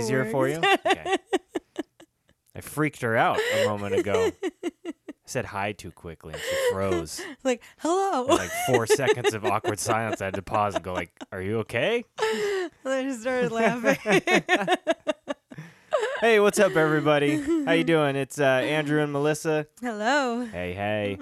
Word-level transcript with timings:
Is 0.00 0.08
that, 0.08 0.12
That 0.12 0.22
easier 0.22 0.30
for 0.30 0.48
you? 0.48 0.56
Okay. 0.86 1.16
I 2.54 2.60
freaked 2.62 3.00
her 3.02 3.16
out 3.16 3.38
a 3.38 3.66
moment 3.66 3.94
ago. 3.94 4.32
I 4.44 4.92
said 5.24 5.44
hi 5.46 5.72
too 5.72 5.92
quickly 5.92 6.34
and 6.34 6.42
she 6.42 6.72
froze. 6.72 7.20
like, 7.44 7.62
hello. 7.78 8.26
And 8.26 8.38
like 8.38 8.50
four 8.66 8.86
seconds 8.86 9.32
of 9.34 9.44
awkward 9.44 9.78
silence. 9.78 10.20
I 10.20 10.26
had 10.26 10.34
to 10.34 10.42
pause 10.42 10.74
and 10.74 10.82
go 10.84 10.92
like, 10.92 11.12
"Are 11.30 11.40
you 11.40 11.60
okay?" 11.60 12.04
and 12.22 12.70
I 12.84 13.02
just 13.04 13.22
started 13.22 13.52
laughing. 13.52 13.96
Hey, 16.20 16.38
what's 16.38 16.58
up, 16.58 16.76
everybody? 16.76 17.40
How 17.64 17.72
you 17.72 17.84
doing? 17.84 18.14
It's 18.14 18.38
uh, 18.38 18.44
Andrew 18.44 19.00
and 19.02 19.10
Melissa. 19.12 19.66
hello. 19.80 20.44
Hey, 20.44 20.74
hey. 20.74 21.16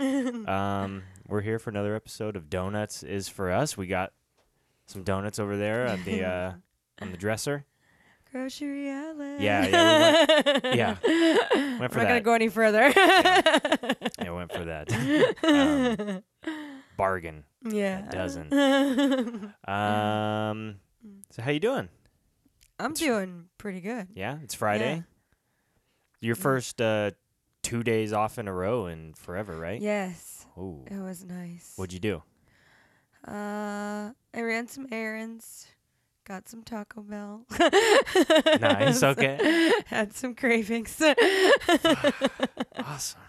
Um, 0.46 1.04
we're 1.28 1.42
here 1.42 1.58
for 1.60 1.70
another 1.70 1.94
episode 1.94 2.34
of 2.34 2.50
Donuts 2.50 3.02
is 3.04 3.28
for 3.28 3.52
us. 3.52 3.76
We 3.76 3.86
got 3.86 4.12
some 4.86 5.04
donuts 5.04 5.38
over 5.38 5.56
there 5.56 5.86
on 5.88 6.02
the 6.04 6.24
uh, 6.24 6.52
on 7.00 7.12
the 7.12 7.16
dresser. 7.16 7.64
Grocery 8.38 8.88
outlet. 8.88 9.40
Yeah, 9.40 9.66
yeah, 9.66 10.60
Yeah, 10.74 10.96
went 11.02 11.82
I'm 11.82 11.90
for 11.90 11.98
not 11.98 12.06
gonna 12.08 12.20
go 12.20 12.34
any 12.34 12.48
further. 12.48 12.92
Yeah, 14.22 14.30
went 14.30 14.52
for 14.52 14.64
that 14.64 14.92
um, 15.42 16.22
bargain. 16.96 17.42
yeah. 17.68 18.08
dozen. 18.10 18.46
Um, 19.68 20.76
so 21.30 21.42
how 21.42 21.50
you 21.50 21.58
doing? 21.58 21.88
I'm 22.78 22.94
doing 22.94 23.46
pretty 23.58 23.80
good. 23.80 24.06
Yeah, 24.14 24.38
it's 24.44 24.54
Friday. 24.54 25.02
Your 26.20 26.36
first 26.36 26.80
uh, 26.80 27.10
two 27.64 27.82
days 27.82 28.12
off 28.12 28.38
in 28.38 28.46
a 28.46 28.52
row 28.52 28.86
in 28.86 29.14
forever, 29.14 29.58
right? 29.58 29.80
Yes. 29.80 30.46
Ooh. 30.56 30.84
It 30.88 31.00
was 31.00 31.24
nice. 31.24 31.72
What'd 31.74 31.92
you 31.92 31.98
do? 31.98 32.22
Uh, 33.26 34.12
I 34.32 34.40
ran 34.40 34.68
some 34.68 34.86
errands. 34.92 35.66
Got 36.28 36.46
some 36.48 36.62
Taco 36.62 37.00
Bell. 37.00 37.46
Nice, 38.60 39.02
okay. 39.12 39.72
Had 39.86 40.12
some 40.14 40.34
cravings. 40.34 41.00
Awesome. 42.84 43.20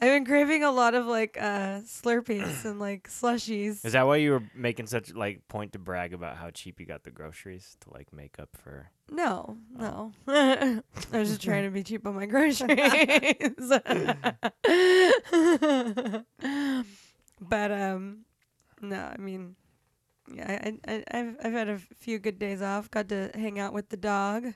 I've 0.00 0.08
been 0.08 0.24
craving 0.26 0.64
a 0.64 0.70
lot 0.72 0.94
of 0.94 1.06
like 1.06 1.36
uh 1.40 1.80
Slurpees 1.84 2.64
and 2.64 2.78
like 2.80 3.08
slushies. 3.08 3.84
Is 3.84 3.92
that 3.92 4.06
why 4.06 4.16
you 4.16 4.32
were 4.32 4.42
making 4.54 4.86
such 4.86 5.14
like 5.14 5.46
point 5.48 5.72
to 5.74 5.78
brag 5.78 6.12
about 6.12 6.36
how 6.36 6.50
cheap 6.50 6.80
you 6.80 6.86
got 6.86 7.04
the 7.04 7.10
groceries 7.10 7.76
to 7.82 7.90
like 7.92 8.12
make 8.12 8.38
up 8.38 8.48
for? 8.56 8.90
No, 9.10 9.56
Oh. 9.78 10.12
no. 10.26 10.82
I 11.12 11.18
was 11.18 11.28
just 11.30 11.42
trying 11.42 11.64
to 11.64 11.70
be 11.70 11.82
cheap 11.84 12.06
on 12.06 12.16
my 12.16 12.26
groceries. 12.26 12.74
but 17.40 17.70
um 17.72 18.24
no, 18.80 19.12
I 19.12 19.16
mean 19.18 19.54
yeah, 20.34 20.70
I, 20.86 20.92
I 20.92 21.04
I've 21.10 21.36
I've 21.44 21.52
had 21.52 21.68
a 21.68 21.78
few 21.98 22.18
good 22.18 22.38
days 22.38 22.62
off. 22.62 22.90
Got 22.90 23.08
to 23.08 23.30
hang 23.34 23.58
out 23.58 23.72
with 23.72 23.88
the 23.88 23.96
dog. 23.96 24.54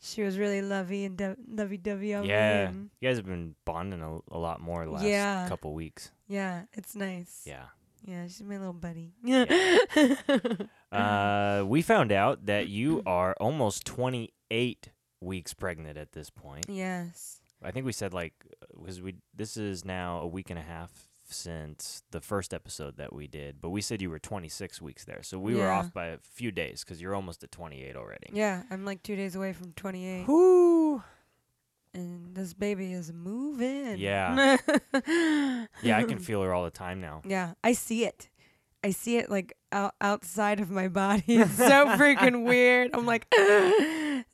She 0.00 0.22
was 0.22 0.36
really 0.38 0.60
lovey 0.60 1.06
and 1.06 1.16
do- 1.16 1.36
lovey-dovey 1.48 2.14
me. 2.20 2.28
yeah, 2.28 2.70
you 2.70 2.90
guys 3.08 3.16
have 3.16 3.24
been 3.24 3.54
bonding 3.64 4.02
a, 4.02 4.18
a 4.30 4.38
lot 4.38 4.60
more 4.60 4.84
the 4.84 4.90
last 4.90 5.04
Yeah. 5.04 5.48
couple 5.48 5.72
weeks. 5.72 6.10
yeah, 6.28 6.64
it's 6.74 6.94
nice. 6.94 7.42
Yeah. 7.46 7.66
Yeah, 8.06 8.24
she's 8.26 8.42
my 8.42 8.58
little 8.58 8.74
buddy. 8.74 9.14
Yeah. 9.24 9.46
Uh, 10.92 11.64
we 11.66 11.82
found 11.82 12.12
out 12.12 12.46
that 12.46 12.68
you 12.68 13.02
are 13.06 13.34
almost 13.40 13.84
28 13.86 14.90
weeks 15.20 15.54
pregnant 15.54 15.96
at 15.98 16.12
this 16.12 16.30
point. 16.30 16.66
yes. 16.68 17.40
I 17.62 17.70
think 17.70 17.86
we 17.86 17.92
said 17.92 18.12
like 18.12 18.34
because 18.78 19.00
we 19.00 19.14
this 19.34 19.56
is 19.56 19.86
now 19.86 20.18
a 20.20 20.26
week 20.26 20.50
and 20.50 20.58
a 20.58 20.62
half 20.62 20.90
since 21.26 22.02
the 22.10 22.20
first 22.20 22.52
episode 22.54 22.96
that 22.96 23.12
we 23.12 23.26
did, 23.26 23.60
but 23.60 23.70
we 23.70 23.80
said 23.80 24.00
you 24.02 24.10
were 24.10 24.18
26 24.18 24.80
weeks 24.82 25.04
there, 25.04 25.22
so 25.22 25.38
we 25.38 25.54
were 25.54 25.70
off 25.70 25.92
by 25.92 26.06
a 26.06 26.18
few 26.22 26.50
days 26.50 26.84
because 26.84 27.00
you're 27.00 27.14
almost 27.14 27.42
at 27.44 27.50
28 27.52 27.96
already. 27.96 28.28
Yeah, 28.32 28.62
I'm 28.70 28.84
like 28.84 29.02
two 29.02 29.16
days 29.16 29.34
away 29.36 29.52
from 29.52 29.72
28. 29.72 30.26
Whoo! 30.28 31.02
and 31.94 32.34
this 32.34 32.54
baby 32.54 32.92
is 32.92 33.12
moving. 33.12 33.98
Yeah. 33.98 34.56
Yeah, 35.82 35.98
I 35.98 36.04
can 36.04 36.18
feel 36.18 36.42
her 36.42 36.52
all 36.52 36.64
the 36.64 36.70
time 36.70 37.00
now. 37.00 37.22
yeah, 37.24 37.54
I 37.62 37.72
see 37.72 38.04
it. 38.04 38.28
I 38.82 38.90
see 38.90 39.16
it 39.16 39.30
like 39.30 39.56
out, 39.72 39.94
outside 40.00 40.60
of 40.60 40.70
my 40.70 40.88
body. 40.88 41.22
It's 41.28 41.56
so 41.56 41.86
freaking 41.96 42.44
weird. 42.44 42.90
I'm 42.94 43.06
like, 43.06 43.26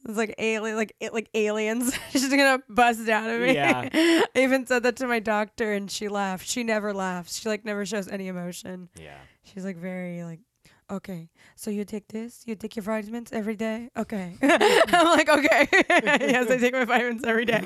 it's 0.07 0.17
like 0.17 0.35
alien, 0.39 0.77
like 0.77 0.95
it, 1.01 1.13
like 1.13 1.29
aliens. 1.35 1.97
She's 2.11 2.29
gonna 2.29 2.63
bust 2.69 3.09
out 3.09 3.29
of 3.29 3.41
me. 3.41 3.55
Yeah. 3.55 3.89
I 3.93 4.29
even 4.37 4.67
said 4.67 4.83
that 4.85 4.97
to 4.97 5.07
my 5.07 5.19
doctor, 5.19 5.73
and 5.73 5.91
she 5.91 6.09
laughed. 6.09 6.49
She 6.49 6.65
never 6.65 6.95
laughs. 6.95 7.41
She 7.41 7.49
like 7.49 7.65
never 7.65 7.85
shows 7.85 8.09
any 8.09 8.29
emotion. 8.29 8.89
Yeah. 8.99 9.19
She's 9.43 9.65
like 9.65 9.77
very 9.77 10.25
like, 10.25 10.41
okay, 10.91 11.29
so 11.57 11.71
you 11.71 11.85
take 11.85 12.09
this, 12.09 12.43
you 12.47 12.55
take 12.55 12.77
your 12.77 12.83
vitamins 12.83 13.33
every 13.33 13.57
day. 13.57 13.91
Okay, 13.97 14.37
I'm 14.43 15.07
like, 15.07 15.29
okay, 15.29 15.69
yes, 15.91 16.51
I 16.51 16.57
take 16.57 16.73
my 16.73 16.85
vitamins 16.85 17.25
every 17.25 17.45
day. 17.45 17.65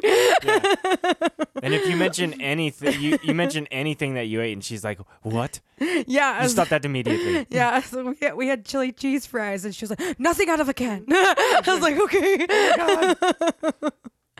And 1.62 1.72
if 1.72 1.88
you 1.88 1.96
mention 1.96 2.40
anything, 2.40 3.00
you, 3.00 3.18
you 3.22 3.34
mention 3.34 3.66
anything 3.70 4.14
that 4.14 4.24
you 4.24 4.40
ate, 4.40 4.52
and 4.52 4.64
she's 4.64 4.84
like, 4.84 4.98
"What?" 5.22 5.60
yeah, 6.06 6.46
You 6.46 6.54
that 6.54 6.84
immediately. 6.84 7.46
Yeah, 7.50 7.80
so 7.80 8.04
we 8.04 8.16
had, 8.20 8.36
we 8.36 8.48
had 8.48 8.64
chili 8.64 8.92
cheese 8.92 9.26
fries, 9.26 9.64
and 9.64 9.74
she 9.74 9.84
was 9.84 9.90
like, 9.90 10.18
"Nothing 10.18 10.48
out 10.48 10.60
of 10.60 10.68
a 10.68 10.74
can." 10.74 11.04
I 11.08 11.62
was 11.66 11.80
like, 11.80 11.98
"Okay." 11.98 12.46
Oh 12.50 13.90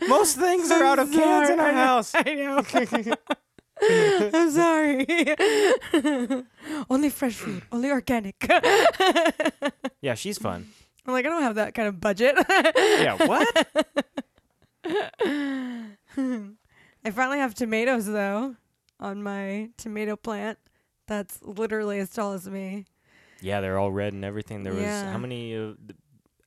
Most 0.07 0.37
things 0.37 0.69
are 0.71 0.83
out 0.83 0.99
of 0.99 1.11
cans 1.11 1.49
in 1.49 1.59
our 1.59 1.71
house. 1.71 2.13
I 2.13 2.33
know. 2.33 2.61
I'm 3.81 4.51
sorry. 4.51 5.05
only 6.89 7.09
fresh 7.09 7.33
food, 7.35 7.63
only 7.71 7.91
organic. 7.91 8.35
Yeah, 10.01 10.15
she's 10.15 10.37
fun. 10.37 10.67
I'm 11.05 11.13
like, 11.13 11.25
I 11.25 11.29
don't 11.29 11.43
have 11.43 11.55
that 11.55 11.73
kind 11.75 11.87
of 11.87 11.99
budget. 12.01 12.35
Yeah, 12.75 13.15
what? 13.25 13.67
I 16.17 17.11
finally 17.11 17.37
have 17.39 17.53
tomatoes 17.53 18.05
though 18.07 18.55
on 18.99 19.21
my 19.23 19.69
tomato 19.77 20.15
plant. 20.15 20.57
That's 21.07 21.39
literally 21.43 21.99
as 21.99 22.09
tall 22.09 22.33
as 22.33 22.47
me. 22.49 22.85
Yeah, 23.41 23.61
they're 23.61 23.77
all 23.77 23.91
red 23.91 24.13
and 24.13 24.25
everything. 24.25 24.63
There 24.63 24.73
was 24.73 24.81
Yeah. 24.83 25.11
how 25.11 25.17
many? 25.19 25.55
Uh, 25.55 25.73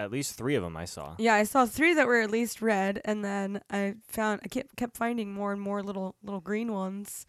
at 0.01 0.11
least 0.11 0.37
three 0.37 0.55
of 0.55 0.63
them 0.63 0.77
I 0.77 0.85
saw. 0.85 1.15
Yeah, 1.19 1.35
I 1.35 1.45
saw 1.45 1.67
three 1.67 1.95
that 1.95 2.07
were 2.07 2.21
at 2.21 2.31
least 2.31 2.63
red, 2.63 3.01
and 3.05 3.25
then 3.25 3.61
I 3.71 3.95
found 4.07 4.41
I 4.45 4.49
kept 4.49 4.77
kept 4.77 4.97
finding 4.97 5.33
more 5.33 5.53
and 5.53 5.61
more 5.61 5.83
little 5.83 6.15
little 6.23 6.41
green 6.41 6.73
ones 6.73 7.27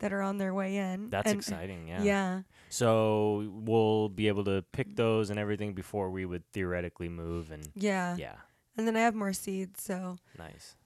that 0.00 0.12
are 0.12 0.22
on 0.22 0.38
their 0.38 0.52
way 0.52 0.76
in. 0.76 1.10
That's 1.10 1.30
and, 1.30 1.40
exciting. 1.40 1.88
Yeah. 1.88 2.02
Yeah. 2.02 2.42
So 2.68 3.48
we'll 3.54 4.08
be 4.08 4.28
able 4.28 4.44
to 4.44 4.64
pick 4.72 4.96
those 4.96 5.30
and 5.30 5.38
everything 5.38 5.74
before 5.74 6.10
we 6.10 6.24
would 6.24 6.42
theoretically 6.52 7.08
move. 7.08 7.50
And 7.50 7.68
yeah, 7.74 8.16
yeah, 8.16 8.36
And 8.76 8.86
then 8.86 8.96
I 8.96 9.00
have 9.00 9.14
more 9.14 9.32
seeds, 9.32 9.82
so 9.82 10.16
nice. 10.38 10.76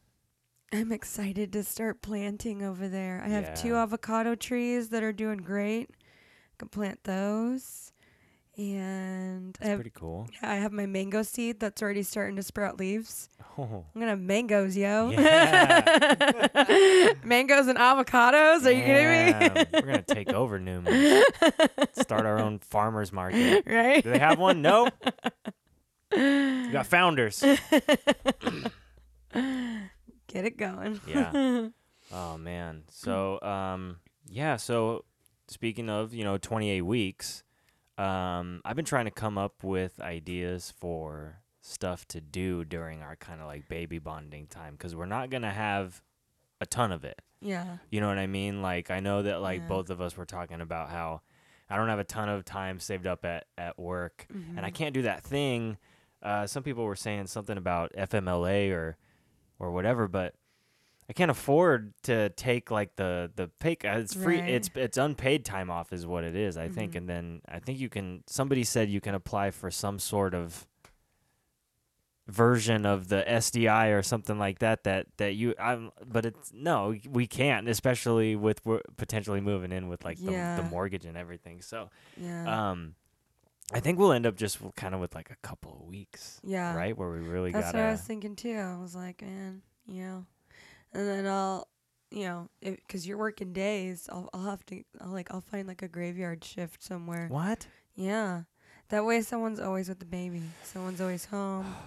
I'm 0.71 0.93
excited 0.93 1.53
to 1.55 1.65
start 1.65 2.03
planting 2.03 2.63
over 2.63 2.89
there. 2.89 3.23
I 3.25 3.29
have 3.29 3.61
two 3.61 3.75
avocado 3.75 4.35
trees 4.35 4.91
that 4.91 5.03
are 5.03 5.15
doing 5.15 5.39
great. 5.39 5.89
I 5.91 6.55
can 6.59 6.69
plant 6.69 7.05
those. 7.05 7.93
And 8.59 9.57
I 9.63 9.67
have 9.67 9.77
pretty 9.77 9.93
cool. 9.95 10.29
yeah, 10.43 10.51
I 10.51 10.57
have 10.57 10.73
my 10.73 10.85
mango 10.87 11.23
seed 11.23 11.61
that's 11.61 11.81
already 11.81 12.03
starting 12.03 12.35
to 12.37 12.43
sprout 12.43 12.77
leaves. 12.81 13.29
Oh, 13.57 13.85
I'm 13.95 14.01
gonna 14.01 14.11
have 14.11 14.21
mangoes, 14.21 14.77
yo. 14.77 15.11
Yeah. 15.11 16.43
mangoes 17.25 17.69
and 17.69 17.79
avocados. 17.79 18.67
Are 18.67 18.73
you 18.73 18.83
kidding 18.83 19.39
me? 19.55 19.65
We're 19.75 19.81
gonna 19.83 20.03
take 20.03 20.33
over 20.33 20.59
Newman. 20.59 21.23
Start 21.93 22.27
our 22.27 22.41
own 22.41 22.59
farmers 22.59 23.13
market. 23.13 23.63
right? 23.65 24.03
Do 24.03 24.11
they 24.11 24.19
have 24.19 24.39
one? 24.39 24.61
No. 24.61 24.89
We 26.11 26.71
got 26.73 26.87
founders. 26.87 27.41
Get 29.35 30.45
it 30.45 30.57
going. 30.57 31.01
Yeah. 31.07 31.69
Oh 32.13 32.39
man. 32.39 32.85
So 32.91 33.41
um 33.43 33.99
yeah, 34.31 34.57
so 34.57 35.05
speaking 35.49 35.91
of, 35.91 36.15
you 36.15 36.25
know, 36.25 36.39
28 36.39 36.81
weeks, 36.83 37.43
um 37.99 38.61
I've 38.65 38.77
been 38.77 38.85
trying 38.85 39.07
to 39.07 39.11
come 39.11 39.37
up 39.39 39.63
with 39.65 40.01
ideas 40.01 40.73
for 40.79 41.41
stuff 41.61 42.07
to 42.09 42.21
do 42.21 42.65
during 42.65 43.03
our 43.03 43.17
kind 43.17 43.41
of 43.41 43.47
like 43.47 43.69
baby 43.69 43.99
bonding 43.99 44.47
time 44.47 44.77
cuz 44.77 44.95
we're 44.95 45.07
not 45.07 45.29
going 45.31 45.43
to 45.43 45.51
have 45.51 46.03
a 46.61 46.67
ton 46.67 46.93
of 46.93 47.05
it. 47.05 47.21
Yeah. 47.41 47.79
You 47.91 48.01
know 48.01 48.09
what 48.09 48.19
I 48.19 48.27
mean? 48.27 48.63
Like 48.63 48.91
I 48.91 49.01
know 49.01 49.23
that 49.23 49.41
like 49.41 49.61
Yeah. 49.63 49.69
both 49.69 49.91
of 49.91 50.01
us 50.01 50.17
were 50.17 50.25
talking 50.25 50.61
about 50.61 50.91
how 50.91 51.21
I 51.69 51.77
don't 51.77 51.89
have 51.89 51.99
a 51.99 52.05
ton 52.05 52.29
of 52.29 52.45
time 52.45 52.81
saved 52.81 53.07
up 53.07 53.25
at 53.25 53.47
at 53.59 53.79
work 53.79 54.27
and 54.57 54.65
I 54.65 54.71
can't 54.71 54.95
do 54.95 55.03
that 55.03 55.23
thing. 55.23 55.77
Uh, 56.23 56.47
some 56.47 56.63
people 56.63 56.85
were 56.85 56.97
saying 56.97 57.27
something 57.27 57.57
about 57.59 57.93
FMLA 57.97 58.71
or 58.73 58.97
or 59.59 59.71
whatever, 59.73 60.09
but 60.09 60.35
I 61.11 61.15
can't 61.15 61.31
afford 61.31 61.95
to 62.03 62.29
take 62.31 62.71
like 62.71 62.97
the 62.97 63.31
the 63.35 63.49
pay. 63.49 63.77
uh, 63.85 63.99
It's 63.99 64.15
free. 64.15 64.41
Right. 64.41 64.51
It's 64.51 64.71
it's 64.75 64.99
unpaid 64.99 65.45
time 65.45 65.71
off 65.71 65.93
is 65.93 66.07
what 66.07 66.23
it 66.25 66.37
is. 66.37 66.57
I 66.59 66.69
think, 66.69 66.93
Mhm. 66.93 66.97
and 66.97 67.09
then 67.09 67.43
I 67.49 67.59
think 67.61 67.79
you 67.79 67.89
can. 67.89 68.25
Somebody 68.27 68.63
said 68.65 68.91
you 68.91 69.01
can 69.01 69.15
apply 69.15 69.51
for 69.53 69.71
some 69.71 69.99
sort 69.99 70.35
of 70.35 70.67
version 72.27 72.85
of 72.85 73.09
the 73.09 73.25
SDI 73.27 73.87
or 73.97 74.03
something 74.03 74.39
like 74.39 74.59
that. 74.59 74.85
That 74.85 75.07
that 75.17 75.35
you. 75.35 75.55
I'm. 75.59 75.91
But 76.07 76.27
it's 76.27 76.53
no, 76.53 76.95
we 77.09 77.27
can't, 77.27 77.69
especially 77.69 78.37
with 78.37 78.65
we're 78.67 78.83
potentially 78.97 79.41
moving 79.41 79.73
in 79.73 79.89
with 79.89 80.05
like 80.05 80.19
the, 80.19 80.33
Yeah. 80.33 80.57
the 80.57 80.63
mortgage 80.65 81.07
and 81.07 81.17
everything. 81.17 81.63
So 81.63 81.89
Yeah. 82.19 82.71
um, 82.71 82.95
I 83.73 83.81
think 83.81 83.99
we'll 83.99 84.13
end 84.13 84.27
up 84.27 84.37
just 84.37 84.59
kind 84.77 84.95
of 84.95 85.01
with 85.01 85.15
like 85.15 85.31
a 85.31 85.37
couple 85.43 85.73
of 85.73 85.87
weeks, 85.89 86.41
Yeah. 86.45 86.75
right? 86.75 86.97
Where 86.97 87.11
we 87.11 87.19
really 87.21 87.51
That's 87.53 87.67
gotta. 87.67 87.79
what 87.79 87.87
I 87.87 87.91
was 87.93 88.03
thinking 88.03 88.37
too. 88.37 88.57
I 88.59 88.77
was 88.79 88.95
like, 88.95 89.23
man, 89.23 89.63
you 89.87 90.03
know, 90.03 90.27
and 90.93 91.07
then 91.09 91.27
I'll, 91.27 91.69
you 92.11 92.25
know, 92.25 92.49
because 92.63 93.07
you're 93.07 93.19
working 93.19 93.53
days, 93.53 94.09
I'll, 94.11 94.29
I'll 94.33 94.45
have 94.51 94.65
to, 94.67 94.83
I'll 95.01 95.11
like, 95.13 95.33
I'll 95.33 95.41
find 95.43 95.69
like 95.69 95.83
a 95.83 95.89
graveyard 95.89 96.45
shift 96.45 96.83
somewhere. 96.83 97.29
what? 97.29 97.67
Yeah. 97.95 98.43
That 98.91 99.05
way, 99.05 99.21
someone's 99.23 99.61
always 99.61 99.89
with 99.89 99.99
the 99.99 100.07
baby. 100.07 100.43
Someone's 100.65 101.01
always 101.01 101.25
home. 101.27 101.75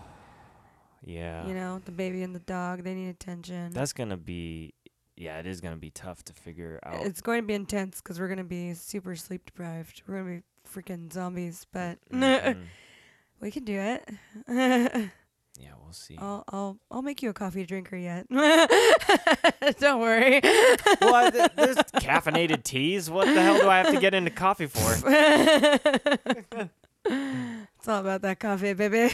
Yeah. 1.04 1.48
You 1.48 1.56
know, 1.56 1.82
the 1.84 1.92
baby 1.92 2.22
and 2.22 2.36
the 2.36 2.40
dog, 2.42 2.84
they 2.84 2.94
need 2.94 3.10
attention. 3.10 3.72
That's 3.74 3.92
gonna 3.92 4.18
be. 4.18 4.76
Yeah, 5.18 5.40
it 5.40 5.48
is 5.48 5.60
gonna 5.60 5.78
be 5.78 5.90
tough 5.90 6.24
to 6.26 6.34
figure 6.34 6.80
out. 6.84 7.04
It's 7.08 7.22
going 7.22 7.42
to 7.42 7.48
be 7.48 7.56
intense 7.56 7.98
because 8.02 8.20
we're 8.20 8.28
going 8.28 8.38
to 8.38 8.44
be 8.44 8.74
super 8.76 9.16
sleep 9.16 9.46
deprived. 9.46 10.04
We're 10.08 10.22
going 10.22 10.42
to 10.42 10.44
be 10.44 10.82
freaking 10.82 11.12
zombies, 11.12 11.66
but 11.72 11.98
Mhm. 12.12 12.56
we 13.42 13.50
can 13.52 13.64
do 13.64 13.80
it. 13.80 14.08
yeah, 15.62 15.70
we'll 15.84 15.94
see. 15.94 16.18
I'll, 16.18 16.44
I'll, 16.50 16.78
I'll 16.90 17.02
make 17.04 17.22
you 17.22 17.30
a 17.30 17.34
coffee 17.34 17.66
drinker 17.66 17.96
yet. 17.96 18.28
Don't 19.80 20.00
worry. 20.02 20.42
well, 21.02 21.32
Th- 21.32 21.52
There's 21.56 21.78
caffeinated 21.96 22.64
teas. 22.64 23.10
What 23.10 23.26
the 23.26 23.42
hell 23.42 23.60
do 23.60 23.70
I 23.70 23.78
have 23.78 23.94
to 23.94 24.00
get 24.00 24.14
into 24.14 24.32
coffee 24.32 24.66
for? 24.68 24.80
it's 27.06 27.88
all 27.88 28.00
about 28.00 28.22
that 28.22 28.40
coffee, 28.40 28.74
baby. 28.74 29.14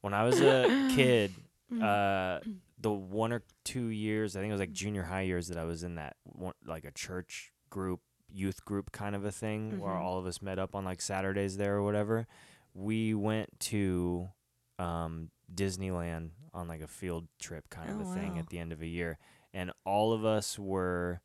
When 0.00 0.14
I 0.14 0.24
was 0.24 0.40
a 0.40 0.90
kid, 0.94 1.32
uh, 1.82 2.40
the 2.80 2.90
one 2.92 3.32
or 3.32 3.42
two 3.64 3.86
years, 3.88 4.36
I 4.36 4.40
think 4.40 4.50
it 4.50 4.54
was 4.54 4.60
like 4.60 4.72
junior 4.72 5.02
high 5.02 5.22
years 5.22 5.48
that 5.48 5.58
I 5.58 5.64
was 5.64 5.82
in 5.82 5.96
that 5.96 6.16
one, 6.24 6.54
like 6.66 6.84
a 6.84 6.90
church 6.92 7.52
group, 7.70 8.00
youth 8.30 8.64
group 8.64 8.92
kind 8.92 9.14
of 9.16 9.24
a 9.24 9.32
thing, 9.32 9.80
where 9.80 9.92
Mhm. 9.94 10.00
all 10.00 10.18
of 10.18 10.26
us 10.26 10.40
met 10.42 10.58
up 10.58 10.74
on 10.74 10.84
like 10.84 11.00
Saturdays 11.00 11.56
there 11.56 11.76
or 11.76 11.82
whatever. 11.82 12.26
We 12.74 13.14
went 13.14 13.58
to 13.60 14.28
um, 14.78 15.30
Disneyland 15.54 16.30
on 16.54 16.68
like 16.68 16.80
a 16.80 16.86
field 16.86 17.28
trip 17.38 17.68
kind 17.70 17.90
of 17.90 17.98
Oh, 17.98 18.02
a 18.02 18.04
thing 18.04 18.34
wow. 18.34 18.38
at 18.40 18.48
the 18.48 18.58
end 18.58 18.72
of 18.72 18.80
a 18.82 18.86
year, 18.86 19.18
and 19.52 19.72
all 19.84 20.12
of 20.12 20.24
us 20.24 20.58
were. 20.58 21.20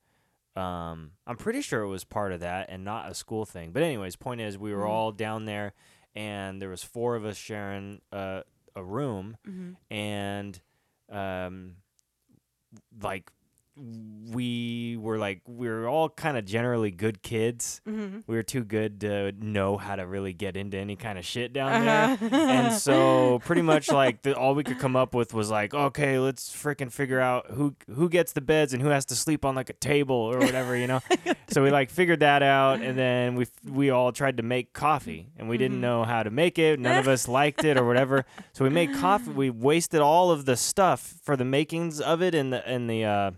Um, 0.56 1.14
I'm 1.26 1.38
pretty 1.38 1.62
sure 1.62 1.82
it 1.82 1.88
was 1.88 2.04
part 2.04 2.32
of 2.32 2.42
that 2.42 2.68
and 2.70 2.84
not 2.84 3.10
a 3.10 3.16
school 3.16 3.44
thing. 3.44 3.72
But 3.72 3.82
anyways, 3.82 4.16
point 4.16 4.40
is, 4.40 4.56
we 4.56 4.72
were 4.72 4.84
Mhm. 4.84 4.90
all 4.90 5.12
down 5.12 5.46
there, 5.46 5.74
and 6.14 6.62
there 6.62 6.70
was 6.70 6.84
four 6.84 7.16
of 7.16 7.26
us 7.26 7.38
sharing 7.38 8.02
uh, 8.12 8.44
a 8.76 8.84
room, 8.84 9.38
Mhm. 9.48 9.78
and 9.90 10.62
um 11.10 11.78
like 13.02 13.32
we 13.76 14.98
were 15.00 15.18
like 15.18 15.42
we 15.48 15.68
were 15.68 15.88
all 15.88 16.10
kind 16.10 16.38
of 16.38 16.46
generally 16.46 16.92
good 16.92 17.22
kids 17.22 17.82
Mhm. 17.88 18.24
we 18.28 18.36
were 18.36 18.44
too 18.44 18.64
good 18.64 19.02
to 19.02 19.32
know 19.40 19.78
how 19.78 19.96
to 19.96 20.06
really 20.08 20.34
get 20.34 20.56
into 20.58 20.78
any 20.78 20.96
kind 20.96 21.18
of 21.20 21.26
shit 21.26 21.54
down 21.54 21.86
there 21.86 22.04
Uh-huh. 22.30 22.36
and 22.36 22.74
so 22.88 23.40
pretty 23.46 23.62
much 23.62 23.92
like 23.92 24.22
the, 24.22 24.36
all 24.36 24.56
we 24.56 24.64
could 24.64 24.80
come 24.80 24.96
up 24.96 25.14
with 25.14 25.34
was 25.34 25.50
like 25.50 25.74
okay 25.74 26.20
let's 26.20 26.50
freaking 26.56 26.92
figure 26.92 27.20
out 27.20 27.52
who 27.52 27.76
who 27.88 28.10
gets 28.10 28.34
the 28.34 28.42
beds 28.42 28.74
and 28.74 28.82
who 28.82 28.90
has 28.90 29.06
to 29.06 29.16
sleep 29.16 29.46
on 29.46 29.56
like 29.56 29.70
a 29.70 29.74
table 29.74 30.16
or 30.16 30.40
whatever 30.40 30.76
you 30.78 30.88
know 30.88 31.02
so 31.50 31.64
we 31.64 31.70
like 31.72 31.90
figured 31.90 32.20
that 32.22 32.44
out 32.44 32.82
and 32.82 32.98
then 32.98 33.36
we 33.36 33.46
we 33.70 33.90
all 33.90 34.12
tried 34.12 34.38
to 34.38 34.44
make 34.44 34.74
coffee 34.74 35.30
and 35.38 35.50
we 35.50 35.58
didn't 35.58 35.78
Mhm. 35.78 35.82
know 35.82 36.04
how 36.04 36.24
to 36.24 36.30
make 36.30 36.58
it 36.60 36.80
none 36.80 36.98
of 36.98 37.08
us 37.08 37.28
liked 37.28 37.64
it 37.64 37.78
or 37.78 37.86
whatever 37.86 38.26
so 38.54 38.64
we 38.64 38.70
made 38.70 38.94
coffee 38.94 39.32
we 39.32 39.50
wasted 39.50 40.00
all 40.02 40.32
of 40.32 40.46
the 40.46 40.56
stuff 40.56 41.16
for 41.24 41.36
the 41.36 41.46
makings 41.46 42.00
of 42.00 42.22
it 42.22 42.34
in 42.36 42.50
the 42.52 42.72
in 42.72 42.88
the 42.88 43.04
uh 43.04 43.32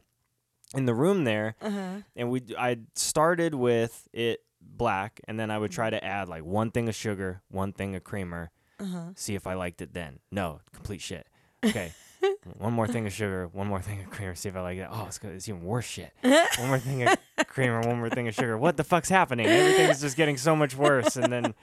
in 0.74 0.86
the 0.86 0.94
room 0.94 1.24
there 1.24 1.56
Uh-huh. 1.62 2.02
and 2.16 2.30
we 2.32 2.42
I 2.58 2.78
started 2.96 3.54
with 3.56 4.08
it 4.14 4.42
black 4.62 5.22
and 5.28 5.40
then 5.40 5.52
I 5.52 5.58
would 5.58 5.72
try 5.72 5.90
to 5.90 6.04
add 6.04 6.28
like 6.28 6.44
one 6.44 6.72
thing 6.72 6.90
of 6.90 6.96
sugar, 6.96 7.42
one 7.50 7.72
thing 7.72 7.96
of 7.96 8.04
creamer, 8.04 8.52
Uh-huh. 8.80 9.12
see 9.16 9.36
if 9.36 9.46
I 9.48 9.54
liked 9.54 9.82
it 9.82 9.94
then. 9.94 10.20
No, 10.32 10.60
complete 10.74 11.02
shit. 11.02 11.28
Okay. 11.64 11.92
one 12.58 12.74
more 12.74 12.88
thing 12.88 13.06
of 13.06 13.14
sugar, 13.14 13.48
one 13.54 13.68
more 13.68 13.82
thing 13.82 14.02
of 14.02 14.10
creamer, 14.10 14.34
see 14.36 14.50
if 14.50 14.56
I 14.56 14.62
like 14.62 14.78
it. 14.80 14.88
Oh, 14.92 15.06
it's, 15.08 15.20
good. 15.20 15.32
it's 15.34 15.48
even 15.48 15.64
worse 15.64 15.86
shit. 15.86 16.12
One 16.24 16.68
more 16.68 16.80
thing 16.80 17.08
of 17.08 17.18
creamer, 17.48 17.82
one 17.82 17.98
more 18.00 18.10
thing 18.10 18.28
of 18.28 18.34
sugar. 18.34 18.58
What 18.58 18.78
the 18.78 18.84
fuck's 18.84 19.10
happening? 19.10 19.46
Everything's 19.46 20.02
just 20.02 20.18
getting 20.18 20.38
so 20.38 20.56
much 20.56 20.76
worse 20.76 21.16
and 21.18 21.32
then 21.32 21.54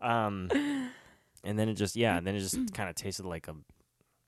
um 0.00 0.48
and 1.44 1.58
then 1.58 1.68
it 1.68 1.74
just 1.74 1.96
yeah, 1.96 2.16
and 2.16 2.26
then 2.26 2.34
it 2.34 2.40
just 2.40 2.56
kind 2.74 2.88
of 2.88 2.94
tasted 2.94 3.26
like 3.26 3.48
a 3.48 3.54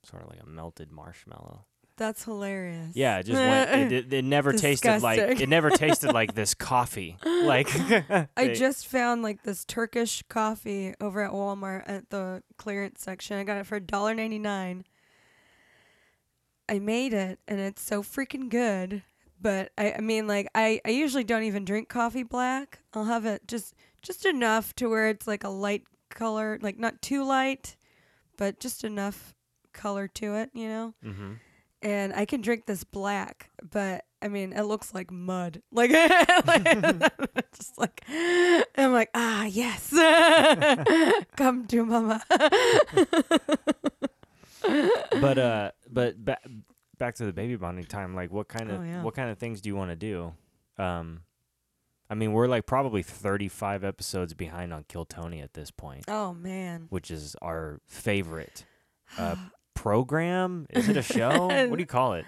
sort 0.05 0.23
of 0.23 0.29
like 0.31 0.41
a 0.43 0.47
melted 0.47 0.91
marshmallow. 0.93 1.65
That's 1.99 2.25
hilarious. 2.25 2.95
Yeah, 2.95 3.19
it 3.19 3.25
just 3.25 3.39
went. 3.39 3.93
It, 3.93 3.93
it, 3.93 4.13
it 4.13 4.25
never 4.25 4.53
tasted 4.53 5.03
like 5.03 5.19
it 5.41 5.49
never 5.49 5.69
tasted 5.85 6.13
like 6.13 6.35
this 6.35 6.55
coffee. 6.55 7.17
Like 7.25 7.69
I 8.37 8.55
just 8.55 8.87
found 8.87 9.23
like 9.23 9.43
this 9.43 9.65
Turkish 9.65 10.23
coffee 10.29 10.95
over 11.01 11.21
at 11.23 11.33
Walmart 11.33 11.83
at 11.87 12.09
the 12.11 12.43
clearance 12.57 13.03
section. 13.03 13.37
I 13.37 13.45
got 13.45 13.59
it 13.59 13.67
for 13.67 13.81
$1.99. 13.81 14.85
I 16.69 16.79
made 16.79 17.15
it 17.15 17.39
and 17.49 17.59
it's 17.61 17.83
so 17.83 18.03
freaking 18.03 18.49
good. 18.49 19.03
But 19.41 19.73
I, 19.77 19.95
I 19.99 20.01
mean 20.01 20.27
like 20.27 20.49
I, 20.55 20.81
I 20.85 20.91
usually 20.91 21.25
don't 21.25 21.45
even 21.45 21.65
drink 21.65 21.89
coffee 21.89 22.23
black. 22.23 22.79
I'll 22.95 23.05
have 23.05 23.25
it 23.27 23.47
just 23.49 23.75
just 24.03 24.25
enough 24.25 24.75
to 24.77 24.89
where 24.89 25.09
it's 25.09 25.27
like 25.27 25.43
a 25.45 25.49
light 25.49 25.83
color, 26.11 26.59
like 26.63 26.79
not 26.79 27.03
too 27.03 27.25
light, 27.25 27.77
but 28.37 28.61
just 28.61 28.85
enough 28.85 29.35
color 29.73 30.09
to 30.09 30.35
it, 30.35 30.51
you 30.55 30.69
know? 30.69 30.95
Mhm. 31.05 31.39
And 31.83 32.13
I 32.13 32.25
can 32.25 32.41
drink 32.41 32.67
this 32.67 32.85
black, 32.85 33.51
but 33.71 34.05
I 34.21 34.29
mean, 34.29 34.53
it 34.53 34.63
looks 34.63 34.93
like 34.95 35.11
mud. 35.11 35.63
Like, 35.73 35.91
like 36.47 36.65
just 37.55 37.79
like, 37.79 38.05
I'm 38.09 38.93
like, 38.93 39.11
ah, 39.15 39.45
yes, 39.45 39.91
come 41.37 41.67
to 41.69 41.85
mama. 41.85 42.23
But 45.21 45.39
uh, 45.39 45.71
but 45.91 46.23
ba- 46.25 46.39
back 46.99 47.15
to 47.17 47.25
the 47.25 47.33
baby 47.33 47.57
bonding 47.57 47.85
time. 47.85 48.15
Like, 48.15 48.31
what 48.33 48.49
kind 48.49 48.71
of 48.71 48.81
Oh, 48.81 48.85
yeah. 48.85 49.03
what 49.03 49.15
kind 49.15 49.31
of 49.31 49.39
things 49.39 49.61
do 49.61 49.69
you 49.69 49.77
want 49.77 49.91
to 49.91 49.97
do? 49.97 50.35
Um, 50.83 51.21
I 52.11 52.15
mean, 52.15 52.33
we're 52.33 52.49
like 52.49 52.67
probably 52.67 53.03
thirty 53.03 53.49
five 53.49 53.85
episodes 53.85 54.35
behind 54.35 54.73
on 54.73 54.85
Kill 54.89 55.05
Tony 55.05 55.41
at 55.41 55.55
this 55.55 55.71
point, 55.71 56.05
oh 56.09 56.35
man, 56.35 56.87
which 56.91 57.11
is 57.11 57.37
our 57.41 57.81
favorite 57.87 58.65
uh, 59.17 59.37
program. 59.83 60.67
Is 60.71 60.89
it 60.89 60.97
a 60.97 61.03
show? 61.03 61.47
what 61.69 61.71
do 61.77 61.79
you 61.81 61.87
call 61.87 62.15
it? 62.15 62.25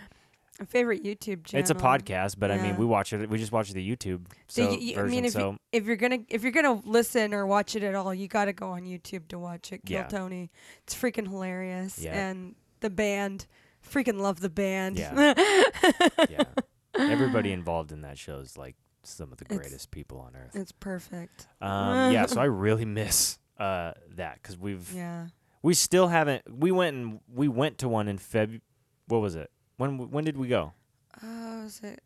My 0.59 0.67
favorite 0.67 1.03
YouTube 1.03 1.45
channel. 1.45 1.61
It's 1.63 1.71
a 1.71 1.75
podcast, 1.75 2.37
but 2.39 2.51
I 2.51 2.57
mean, 2.59 2.67
Yeah. 2.67 2.77
we 2.77 2.85
watch 2.87 3.13
it. 3.13 3.29
We 3.31 3.39
just 3.39 3.51
watch 3.51 3.73
the 3.73 3.85
YouTube 3.97 4.27
So 4.49 4.65
so 4.65 4.69
y- 4.71 4.79
y- 4.81 4.93
I 4.93 4.95
version. 4.97 5.11
mean, 5.11 5.25
if 5.25 5.33
so 5.33 5.51
you, 5.53 5.57
if 5.73 5.87
you're 5.87 5.97
gonna 5.97 6.19
if 6.29 6.43
you're 6.43 6.53
gonna 6.53 6.81
listen 6.85 7.33
or 7.35 7.47
watch 7.47 7.75
it 7.77 7.83
at 7.83 7.95
all, 7.95 8.13
you 8.15 8.29
got 8.29 8.45
to 8.45 8.53
go 8.53 8.69
on 8.71 8.83
YouTube 8.83 9.27
to 9.29 9.39
watch 9.39 9.73
it. 9.73 9.81
Kill 9.87 10.01
Yeah. 10.01 10.07
Tony. 10.09 10.51
It's 10.83 10.95
freaking 10.95 11.27
hilarious, 11.29 11.99
Yeah. 11.99 12.13
and 12.29 12.55
the 12.81 12.91
band, 12.91 13.47
freaking 13.87 14.21
love 14.21 14.41
the 14.41 14.51
band. 14.51 14.99
Yeah. 14.99 15.33
yeah, 16.29 16.45
everybody 16.99 17.53
involved 17.53 17.91
in 17.93 18.03
that 18.03 18.19
show 18.19 18.37
is 18.39 18.57
like 18.59 18.77
some 19.03 19.33
of 19.33 19.39
the 19.39 19.47
It's- 19.47 19.59
greatest 19.59 19.91
people 19.91 20.21
on 20.21 20.37
earth. 20.37 20.55
it's 20.55 20.73
perfect. 20.73 21.47
Um, 21.63 22.13
yeah, 22.13 22.27
so 22.27 22.39
I 22.41 22.45
really 22.67 22.85
miss 22.85 23.39
uh, 23.59 23.93
that 24.17 24.35
because 24.43 24.59
we've 24.59 24.93
Yeah. 24.95 25.29
We 25.63 25.75
still 25.75 26.09
haven't. 26.09 26.43
We 26.51 26.71
went 26.73 26.97
and 26.97 27.21
we 27.33 27.49
went 27.49 27.79
to 27.79 27.89
one 27.89 28.09
in 28.09 28.19
Feb. 28.19 28.61
What 29.09 29.21
was 29.21 29.35
it? 29.37 29.51
When 29.77 30.11
when 30.11 30.25
did 30.25 30.37
we 30.37 30.49
go? 30.49 30.73
Uh, 31.23 31.63
was 31.65 31.81
it? 31.83 32.03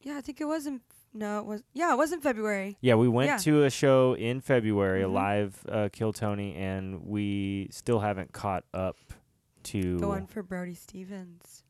Yeah, 0.00 0.16
I 0.18 0.20
think 0.20 0.40
it 0.40 0.46
was 0.46 0.66
in. 0.66 0.80
No, 1.14 1.38
it 1.40 1.44
was. 1.46 1.62
Yeah, 1.74 1.92
it 1.92 1.96
was 1.96 2.12
in 2.12 2.20
February. 2.20 2.78
Yeah, 2.80 2.94
we 2.94 3.06
went 3.08 3.28
Yeah. 3.28 3.36
to 3.38 3.64
a 3.64 3.70
show 3.70 4.14
in 4.14 4.40
February, 4.40 5.02
Mhm. 5.02 5.04
a 5.04 5.08
live 5.08 5.66
uh, 5.68 5.88
Kill 5.92 6.12
Tony, 6.12 6.54
and 6.54 7.04
we 7.04 7.68
still 7.70 8.00
haven't 8.00 8.32
caught 8.32 8.64
up 8.72 8.96
to. 9.64 9.98
The 9.98 10.08
one 10.08 10.26
for 10.26 10.42
Brody 10.42 10.74
Stevens. 10.74 11.64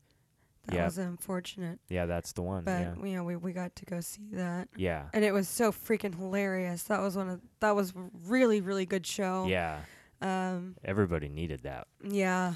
That 0.67 0.75
Yeah. 0.75 0.85
was 0.85 0.97
unfortunate, 0.97 1.79
Yeah, 1.89 2.05
that's 2.05 2.31
the 2.31 2.41
one. 2.41 2.63
but 2.63 2.79
yeah, 2.79 2.95
you 2.95 3.15
know 3.17 3.25
we 3.25 3.35
we 3.35 3.51
got 3.51 3.75
to 3.75 3.85
go 3.85 3.99
see 3.99 4.29
that, 4.31 4.69
yeah, 4.77 5.09
and 5.11 5.25
it 5.25 5.33
was 5.33 5.49
so 5.49 5.73
freaking 5.73 6.15
hilarious. 6.15 6.83
That 6.83 7.01
was 7.01 7.17
one 7.17 7.27
of 7.27 7.41
that 7.59 7.75
was 7.75 7.91
really 8.25 8.61
really 8.61 8.85
good 8.85 9.05
show. 9.05 9.45
yeah. 9.47 9.81
Um. 10.23 10.75
Everybody 10.83 11.29
needed 11.29 11.61
that. 11.63 11.87
Yeah. 12.03 12.55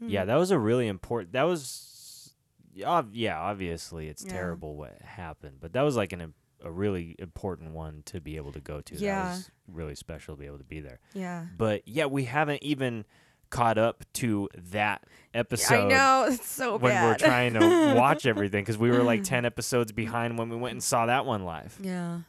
Yeah, 0.00 0.24
Mm. 0.24 0.26
that 0.26 0.36
was 0.36 0.50
a 0.50 0.58
really 0.58 0.88
important. 0.88 1.32
That 1.32 1.44
was, 1.44 2.34
yeah, 2.74 3.02
yeah. 3.12 3.38
Obviously, 3.38 4.08
it's 4.08 4.24
Yeah. 4.24 4.32
terrible 4.32 4.76
what 4.76 5.00
happened, 5.02 5.58
but 5.60 5.72
that 5.74 5.82
was 5.82 5.96
like 5.96 6.12
an 6.12 6.34
a 6.64 6.70
really 6.70 7.16
important 7.18 7.72
one 7.72 8.02
to 8.06 8.20
be 8.20 8.36
able 8.36 8.52
to 8.52 8.60
go 8.60 8.80
to. 8.80 8.94
Yeah. 8.96 9.24
that 9.24 9.30
was 9.32 9.50
really 9.66 9.94
special 9.96 10.36
to 10.36 10.40
be 10.40 10.46
able 10.46 10.58
to 10.58 10.64
be 10.64 10.78
there. 10.80 11.00
Yeah. 11.12 11.46
But 11.56 11.86
yeah, 11.88 12.06
we 12.06 12.24
haven't 12.24 12.62
even 12.62 13.04
caught 13.50 13.78
up 13.78 14.04
to 14.14 14.48
that 14.56 15.04
episode. 15.34 15.86
I 15.86 15.88
know 15.88 16.26
it's 16.30 16.48
so 16.48 16.78
bad. 16.78 16.82
When 16.82 16.92
bad. 16.92 17.06
we're 17.08 17.26
trying 17.28 17.54
to 17.54 17.94
watch 17.96 18.26
everything, 18.26 18.62
because 18.62 18.78
we 18.78 18.90
were 18.90 19.02
like 19.02 19.24
ten 19.24 19.44
episodes 19.52 19.90
behind 19.92 20.38
when 20.38 20.48
we 20.50 20.56
went 20.56 20.72
and 20.72 20.82
saw 20.82 21.06
that 21.06 21.26
one 21.26 21.44
live. 21.44 21.76
Yeah. 21.82 22.20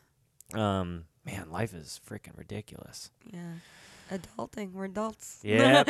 Um, 0.54 1.06
man, 1.26 1.50
life 1.52 1.74
is 1.74 2.00
freaking 2.08 2.36
ridiculous. 2.38 3.10
Yeah. 3.32 3.54
Adulting. 4.12 4.72
We're 4.72 4.86
adults. 4.86 5.40
Yep. 5.44 5.88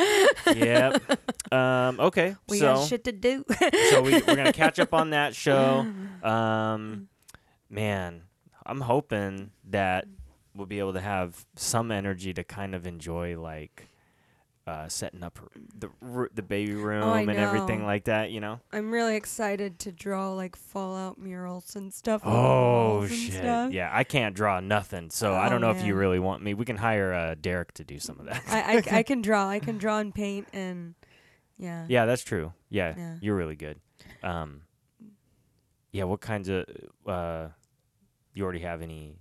yep. 0.54 1.02
Um, 1.52 2.00
okay, 2.00 2.34
we 2.48 2.58
so 2.58 2.74
got 2.74 2.88
shit 2.88 3.04
to 3.04 3.12
do. 3.12 3.44
so 3.90 4.02
we, 4.02 4.14
we're 4.14 4.34
gonna 4.34 4.52
catch 4.52 4.80
up 4.80 4.92
on 4.92 5.10
that 5.10 5.36
show. 5.36 5.86
Um, 6.24 7.08
man, 7.68 8.22
I'm 8.64 8.80
hoping 8.80 9.50
that 9.68 10.06
we'll 10.54 10.66
be 10.66 10.78
able 10.78 10.94
to 10.94 11.00
have 11.00 11.44
some 11.54 11.92
energy 11.92 12.32
to 12.32 12.42
kind 12.42 12.74
of 12.74 12.86
enjoy 12.86 13.38
like 13.38 13.88
uh, 14.66 14.88
setting 14.88 15.22
up 15.22 15.38
r- 15.42 15.48
the 15.78 15.90
r- 16.02 16.30
the 16.34 16.42
baby 16.42 16.74
room 16.74 17.02
Oh, 17.02 17.10
I 17.12 17.20
and 17.20 17.30
everything 17.30 17.84
like 17.84 18.04
that. 18.04 18.30
You 18.30 18.40
know. 18.40 18.60
I'm 18.72 18.90
really 18.90 19.14
excited 19.16 19.78
to 19.80 19.92
draw 19.92 20.32
like 20.32 20.56
Fallout 20.56 21.18
murals 21.18 21.76
and 21.76 21.92
stuff. 21.92 22.22
Oh 22.24 23.06
shit! 23.06 23.34
stuff. 23.34 23.72
Yeah, 23.72 23.90
I 23.92 24.04
can't 24.04 24.34
draw 24.34 24.60
nothing, 24.60 25.10
so 25.10 25.34
I 25.34 25.46
Oh, 25.46 25.50
don't 25.50 25.60
know 25.60 25.70
if 25.70 25.84
you 25.84 25.94
really 25.94 26.18
want 26.18 26.42
me. 26.42 26.54
We 26.54 26.64
can 26.64 26.76
hire 26.76 27.12
uh, 27.12 27.34
Derek 27.40 27.74
to 27.74 27.84
do 27.84 27.98
some 27.98 28.18
of 28.18 28.26
that. 28.26 28.42
I, 28.48 28.76
I 28.78 28.98
I 28.98 29.02
can 29.10 29.20
draw. 29.20 29.48
I 29.48 29.58
can 29.58 29.76
draw 29.78 29.98
and 29.98 30.14
paint 30.14 30.48
and 30.52 30.94
yeah. 31.58 31.84
yeah, 31.88 32.06
that's 32.06 32.22
true. 32.24 32.52
Yeah, 32.70 32.94
Yeah. 32.96 33.16
you're 33.20 33.36
really 33.36 33.56
good. 33.56 33.78
Um, 34.22 34.62
yeah, 35.92 36.04
what 36.04 36.20
kinds 36.20 36.48
of 36.48 36.64
uh, 37.06 37.48
you 38.32 38.42
already 38.42 38.60
have 38.60 38.82
any? 38.82 39.18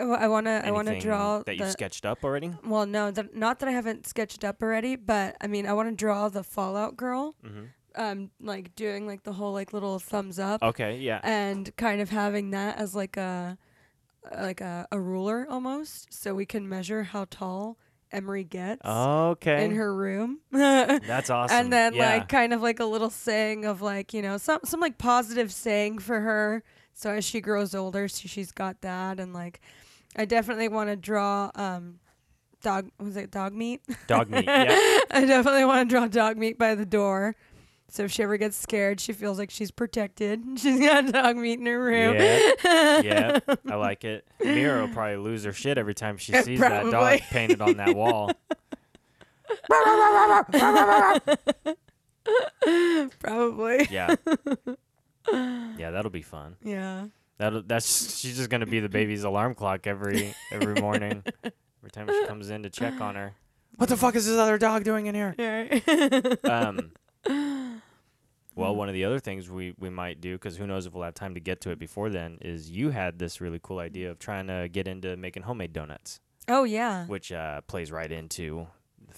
I, 0.00 0.28
want 0.28 0.46
to 0.46 0.62
I 0.66 0.70
want 0.70 0.88
to 0.88 0.98
draw 1.00 1.42
that 1.42 1.56
you've 1.56 1.66
the- 1.66 1.72
sketched 1.72 2.04
up 2.06 2.24
already. 2.24 2.52
Well, 2.64 2.86
no, 2.86 3.12
not 3.34 3.58
that 3.60 3.68
I 3.68 3.72
haven't 3.72 4.06
sketched 4.06 4.44
up 4.44 4.62
already, 4.62 4.96
but 4.96 5.36
I 5.40 5.46
mean, 5.46 5.66
I 5.66 5.72
want 5.72 5.88
to 5.90 5.94
draw 5.94 6.28
the 6.28 6.42
Fallout 6.42 6.96
girl, 6.96 7.34
Mm-hmm. 7.44 7.64
um, 8.00 8.30
like 8.40 8.74
doing 8.76 9.06
like 9.06 9.22
the 9.24 9.32
whole 9.32 9.52
like 9.52 9.72
little 9.72 9.98
thumbs 9.98 10.38
up, 10.38 10.62
Okay, 10.62 10.98
yeah. 10.98 11.20
and 11.22 11.74
kind 11.76 12.00
of 12.00 12.10
having 12.10 12.50
that 12.50 12.78
as 12.78 12.94
like 12.94 13.16
a 13.16 13.56
like 14.40 14.60
a, 14.60 14.86
a 14.90 14.98
ruler 15.00 15.46
almost, 15.48 16.12
so 16.12 16.34
we 16.34 16.46
can 16.46 16.68
measure 16.68 17.04
how 17.04 17.26
tall 17.30 17.78
Emery 18.12 18.44
gets 18.44 18.80
Okay. 18.84 19.64
in 19.64 19.74
her 19.74 19.94
room. 19.94 20.40
That's 20.52 21.30
awesome. 21.30 21.56
And 21.56 21.72
then 21.72 21.94
yeah. 21.94 22.16
like 22.16 22.28
kind 22.28 22.52
of 22.52 22.60
like 22.62 22.80
a 22.80 22.84
little 22.84 23.10
saying 23.10 23.64
of 23.64 23.82
like 23.82 24.12
you 24.14 24.22
know 24.22 24.36
some 24.38 24.60
some 24.64 24.80
like 24.80 24.98
positive 24.98 25.52
saying 25.52 25.98
for 25.98 26.20
her. 26.20 26.62
So 26.94 27.10
as 27.10 27.24
she 27.26 27.40
grows 27.42 27.74
older, 27.74 28.08
so 28.08 28.26
she's 28.26 28.52
got 28.52 28.80
that, 28.80 29.20
and 29.20 29.34
like 29.34 29.60
I 30.14 30.24
definitely 30.24 30.68
want 30.68 30.90
to 30.90 30.96
draw 30.96 31.50
um 31.54 31.98
dog 32.62 32.90
was 32.98 33.16
it 33.16 33.30
Dogmeat? 33.30 33.80
dog 34.06 34.30
meat. 34.30 34.44
Yeah. 34.48 34.76
I 35.10 35.24
definitely 35.26 35.64
want 35.64 35.88
to 35.88 35.94
draw 35.94 36.08
Dogmeat 36.08 36.58
by 36.58 36.74
the 36.74 36.86
door. 36.86 37.34
So 37.88 38.02
if 38.04 38.12
she 38.12 38.22
ever 38.24 38.36
gets 38.36 38.56
scared, 38.56 39.00
she 39.00 39.12
feels 39.12 39.38
like 39.38 39.50
she's 39.50 39.70
protected. 39.70 40.42
She's 40.58 40.80
got 40.80 41.04
Dogmeat 41.06 41.58
in 41.58 41.66
her 41.66 41.80
room. 41.82 42.16
Yeah. 42.16 43.00
yeah, 43.00 43.38
I 43.70 43.74
like 43.76 44.04
it. 44.04 44.26
Mira 44.40 44.82
will 44.82 44.92
probably 44.92 45.16
lose 45.18 45.44
her 45.44 45.52
shit 45.52 45.78
every 45.78 45.94
time 45.94 46.16
she 46.16 46.32
sees 46.42 46.58
that 46.60 46.90
dog 46.90 47.20
painted 47.30 47.60
on 47.60 47.76
that 47.76 47.94
wall. 47.94 48.32
Probably. 53.20 53.86
Yeah. 53.90 54.16
Yeah, 55.32 55.90
that'll 55.90 56.10
be 56.10 56.22
fun. 56.22 56.56
Yeah. 56.62 57.06
That'll 57.38 57.62
that's 57.62 58.18
she's 58.18 58.36
just 58.36 58.50
gonna 58.50 58.66
be 58.66 58.80
the 58.80 58.88
baby's 58.88 59.24
alarm 59.24 59.54
clock 59.54 59.86
every 59.86 60.34
every 60.50 60.80
morning. 60.80 61.22
Every 61.44 61.90
time 61.92 62.08
she 62.08 62.26
comes 62.26 62.50
in 62.50 62.62
to 62.62 62.70
check 62.70 63.00
on 63.00 63.14
her. 63.14 63.34
What 63.76 63.88
the 63.88 63.96
fuck 63.96 64.16
is 64.16 64.26
this 64.26 64.36
other 64.36 64.58
dog 64.58 64.84
doing 64.84 65.06
in 65.06 65.14
here? 65.14 65.34
Yeah. 65.38 66.34
Um 66.44 66.92
Well, 68.56 68.74
one 68.74 68.88
of 68.88 68.94
the 68.94 69.04
other 69.04 69.18
things 69.18 69.50
we, 69.50 69.74
we 69.78 69.90
might 69.90 70.22
do, 70.22 70.32
because 70.32 70.56
who 70.56 70.66
knows 70.66 70.86
if 70.86 70.94
we'll 70.94 71.04
have 71.04 71.12
time 71.12 71.34
to 71.34 71.40
get 71.40 71.60
to 71.60 71.70
it 71.70 71.78
before 71.78 72.08
then, 72.08 72.38
is 72.40 72.70
you 72.70 72.88
had 72.88 73.18
this 73.18 73.38
really 73.38 73.60
cool 73.62 73.78
idea 73.78 74.10
of 74.10 74.18
trying 74.18 74.46
to 74.46 74.66
get 74.72 74.88
into 74.88 75.14
making 75.18 75.42
homemade 75.42 75.74
donuts, 75.74 76.20
oh 76.48 76.64
yeah. 76.64 77.04
which 77.04 77.30
uh, 77.32 77.60
plays 77.66 77.92
right 77.92 78.10
into 78.10 78.66
the 78.66 78.75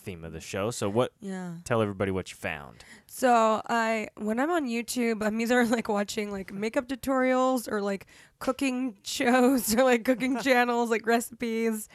theme 0.09 0.25
of 0.25 0.33
the 0.33 0.41
show. 0.41 0.71
So, 0.71 0.89
what? 0.89 1.13
Yeah. 1.21 1.53
Tell 1.65 1.83
everybody 1.83 2.11
what 2.11 2.31
you 2.31 2.37
found. 2.37 2.85
So 3.07 3.61
I 3.69 4.09
when 4.17 4.41
I'm 4.41 4.51
on 4.51 4.67
YouTube, 4.67 5.23
I'm 5.23 5.41
either 5.41 5.67
like 5.77 5.89
watching 5.89 6.31
like 6.31 6.53
makeup 6.53 6.89
tutorials 6.89 7.71
or 7.71 7.83
like 7.83 8.07
cooking 8.39 8.97
shows 9.03 9.75
or 9.75 9.85
like 9.85 10.05
cooking 10.05 10.39
channels, 10.43 10.91
like 10.91 11.07
recipes. 11.07 11.89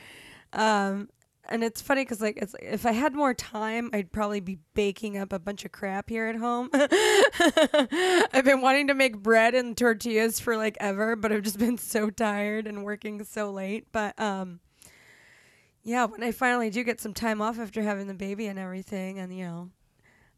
Um 0.52 1.10
and 1.50 1.64
it's 1.64 1.82
funny 1.82 2.02
because 2.04 2.22
like 2.22 2.38
it's 2.38 2.56
if 2.62 2.86
I 2.86 2.92
had 2.92 3.16
more 3.16 3.34
time, 3.34 3.90
I'd 3.94 4.12
probably 4.12 4.40
be 4.42 4.60
baking 4.76 5.18
up 5.18 5.34
a 5.34 5.40
bunch 5.40 5.66
of 5.66 5.72
crap 5.72 6.10
here 6.10 6.28
at 6.28 6.36
home. 6.36 6.70
I've 6.74 8.46
been 8.46 8.62
wanting 8.62 8.88
to 8.88 8.94
make 8.94 9.18
bread 9.18 9.56
and 9.56 9.76
tortillas 9.76 10.40
for 10.40 10.56
like 10.56 10.78
ever, 10.80 11.16
but 11.16 11.32
I've 11.32 11.42
just 11.42 11.60
been 11.60 11.78
so 11.78 12.10
tired 12.10 12.68
and 12.68 12.84
working 12.84 13.24
so 13.24 13.52
late. 13.52 13.88
But 13.92 14.18
um, 14.20 14.62
yeah, 15.84 16.06
when 16.06 16.24
I 16.24 16.32
finally 16.32 16.70
do 16.70 16.84
get 16.84 17.02
some 17.02 17.14
time 17.14 17.42
off 17.42 17.60
after 17.60 17.82
having 17.82 18.08
the 18.08 18.14
baby 18.14 18.48
and 18.48 18.58
everything, 18.58 19.20
and 19.20 19.36
you 19.36 19.46
know, 19.46 19.70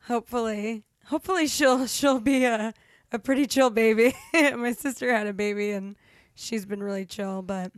hopefully, 0.07 0.83
hopefully 1.05 1.47
she'll 1.47 1.85
she'll 1.87 2.19
be 2.19 2.45
a 2.45 2.73
a 3.11 3.19
pretty 3.19 3.45
chill 3.45 3.69
baby. 3.69 4.15
My 4.33 4.73
sister 4.73 5.11
had 5.11 5.27
a 5.27 5.33
baby 5.33 5.71
and 5.71 5.95
she's 6.35 6.65
been 6.65 6.83
really 6.83 7.05
chill, 7.05 7.41
but 7.41 7.71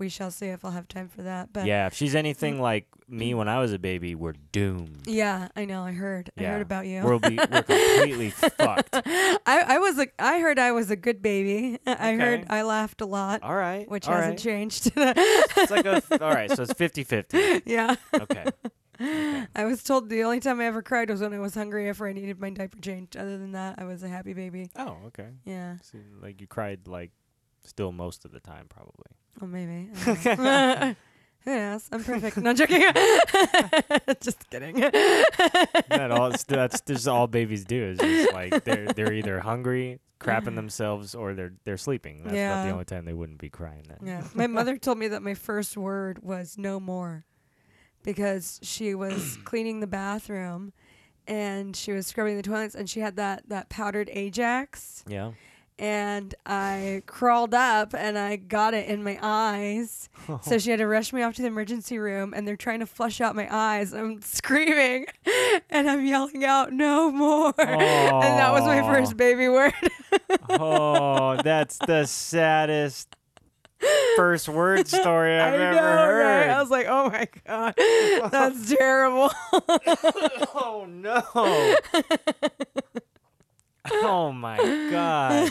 we 0.00 0.08
shall 0.08 0.30
see 0.30 0.46
if 0.46 0.64
I'll 0.64 0.70
have 0.72 0.88
time 0.88 1.08
for 1.08 1.22
that. 1.22 1.52
But 1.52 1.66
yeah, 1.66 1.86
if 1.86 1.94
she's 1.94 2.14
anything 2.14 2.56
mm. 2.56 2.60
like 2.60 2.86
me 3.06 3.34
when 3.34 3.46
I 3.48 3.60
was 3.60 3.72
a 3.72 3.78
baby, 3.78 4.14
we're 4.14 4.34
doomed. 4.50 5.06
Yeah, 5.06 5.48
I 5.54 5.66
know. 5.66 5.84
I 5.84 5.92
heard. 5.92 6.30
I 6.36 6.44
heard 6.44 6.62
about 6.62 6.86
you. 6.86 7.04
We'll 7.04 7.18
be 7.18 7.36
we're 7.36 7.62
completely 7.62 8.30
fucked. 8.30 8.96
I, 8.96 9.40
I 9.46 9.78
was 9.78 9.98
a 9.98 10.08
I 10.18 10.40
heard 10.40 10.58
I 10.58 10.72
was 10.72 10.90
a 10.90 10.96
good 10.96 11.22
baby. 11.22 11.78
I 11.86 12.14
heard 12.14 12.46
I 12.48 12.62
laughed 12.62 13.02
a 13.02 13.06
lot, 13.06 13.42
All 13.42 13.54
right. 13.54 13.88
which 13.88 14.08
all 14.08 14.14
hasn't 14.14 14.32
right. 14.32 14.38
changed. 14.38 14.90
It's 14.96 15.70
like 15.70 15.84
a 15.84 16.02
all 16.24 16.34
right. 16.34 16.50
So 16.50 16.62
it's 16.62 16.72
50-50. 16.72 17.62
yeah. 17.66 17.94
Okay. 18.14 18.44
okay. 19.00 19.46
I 19.54 19.64
was 19.64 19.82
told 19.82 20.08
the 20.08 20.24
only 20.24 20.40
time 20.40 20.60
I 20.60 20.64
ever 20.64 20.82
cried 20.82 21.10
was 21.10 21.20
when 21.20 21.34
I 21.34 21.38
was 21.38 21.54
hungry 21.54 21.88
after 21.88 22.06
I 22.06 22.12
needed 22.12 22.40
my 22.40 22.50
diaper 22.50 22.78
changed. 22.80 23.16
Other 23.16 23.36
than 23.36 23.52
that, 23.52 23.76
I 23.78 23.84
was 23.84 24.02
a 24.02 24.08
happy 24.08 24.32
baby. 24.32 24.70
Oh, 24.76 24.96
okay. 25.08 25.28
Yeah. 25.44 25.76
So, 25.82 25.98
like 26.22 26.40
you 26.40 26.46
cried 26.46 26.86
like 26.86 27.10
still 27.64 27.92
most 27.92 28.24
of 28.24 28.32
the 28.32 28.40
time, 28.40 28.66
probably. 28.68 29.12
Oh, 29.42 29.46
maybe. 29.46 29.90
I 30.06 30.14
don't 30.14 30.38
know. 30.38 30.96
Who 31.44 31.54
knows? 31.56 31.88
I'm 31.90 32.04
perfect. 32.04 32.36
No 32.36 32.52
joking. 32.52 32.82
Just 34.20 34.48
kidding. 34.50 34.76
that 34.80 36.08
all 36.10 36.30
that's 36.46 36.80
just 36.82 37.08
all 37.08 37.26
babies 37.26 37.64
do 37.64 37.82
is 37.82 37.98
just 37.98 38.34
like 38.34 38.62
they're 38.64 38.92
they're 38.92 39.12
either 39.14 39.40
hungry, 39.40 40.00
crapping 40.20 40.54
themselves, 40.54 41.14
or 41.14 41.32
they're 41.32 41.54
they're 41.64 41.78
sleeping. 41.78 42.24
That's 42.24 42.34
about 42.34 42.64
the 42.66 42.70
only 42.72 42.84
time 42.84 43.06
they 43.06 43.14
wouldn't 43.14 43.38
be 43.38 43.48
crying. 43.48 43.84
Then. 43.88 43.98
Yeah. 44.06 44.24
My 44.34 44.48
mother 44.48 44.76
told 44.76 44.98
me 44.98 45.08
that 45.08 45.22
my 45.22 45.32
first 45.32 45.78
word 45.78 46.22
was 46.22 46.58
no 46.58 46.78
more 46.78 47.24
because 48.02 48.60
she 48.62 48.94
was 48.94 49.38
cleaning 49.44 49.80
the 49.80 49.86
bathroom 49.86 50.74
and 51.26 51.74
she 51.74 51.92
was 51.92 52.06
scrubbing 52.06 52.36
the 52.36 52.42
toilets 52.42 52.74
and 52.74 52.88
she 52.88 53.00
had 53.00 53.16
that, 53.16 53.44
that 53.48 53.68
powdered 53.70 54.10
Ajax 54.12 55.04
Yeah. 55.08 55.32
And 55.80 56.34
I 56.44 57.02
crawled 57.06 57.54
up 57.54 57.94
and 57.94 58.18
I 58.18 58.36
got 58.36 58.74
it 58.74 58.86
in 58.86 59.02
my 59.02 59.18
eyes. 59.22 60.10
So 60.42 60.58
she 60.58 60.70
had 60.70 60.78
to 60.78 60.86
rush 60.86 61.10
me 61.12 61.22
off 61.22 61.34
to 61.36 61.42
the 61.42 61.48
emergency 61.48 61.98
room 61.98 62.34
and 62.36 62.46
they're 62.46 62.54
trying 62.54 62.80
to 62.80 62.86
flush 62.86 63.20
out 63.22 63.34
my 63.34 63.48
eyes. 63.50 63.94
I'm 63.94 64.20
screaming 64.22 65.06
and 65.70 65.90
I'm 65.90 66.04
yelling 66.04 66.44
out, 66.44 66.72
no 66.72 67.10
more. 67.10 67.54
And 67.58 67.80
that 67.80 68.52
was 68.52 68.64
my 68.64 68.82
first 68.82 69.16
baby 69.16 69.48
word. 69.48 69.72
oh, 70.50 71.40
that's 71.42 71.78
the 71.78 72.04
saddest 72.04 73.16
first 74.16 74.50
word 74.50 74.86
story 74.86 75.34
I've 75.40 75.54
I 75.54 75.64
ever 75.64 75.78
heard. 75.78 76.22
right? 76.22 76.50
I 76.50 76.60
was 76.60 76.70
like, 76.70 76.86
oh 76.88 77.08
my 77.08 77.26
God, 77.46 77.74
that's 78.30 78.70
terrible. 78.70 79.30
oh 80.54 80.86
no. 80.86 81.76
Oh 83.92 84.32
my 84.32 84.56
god. 84.90 85.50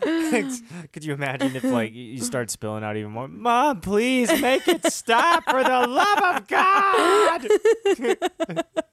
Could 0.92 1.04
you 1.04 1.14
imagine 1.14 1.56
if 1.56 1.64
like 1.64 1.92
you 1.94 2.20
start 2.20 2.50
spilling 2.50 2.84
out 2.84 2.96
even 2.96 3.12
more? 3.12 3.28
Mom, 3.28 3.80
please 3.80 4.28
make 4.40 4.68
it 4.68 4.84
stop 4.92 5.44
for 5.44 5.62
the 5.62 5.86
love 5.86 6.36
of 6.36 6.46
God. 6.48 7.46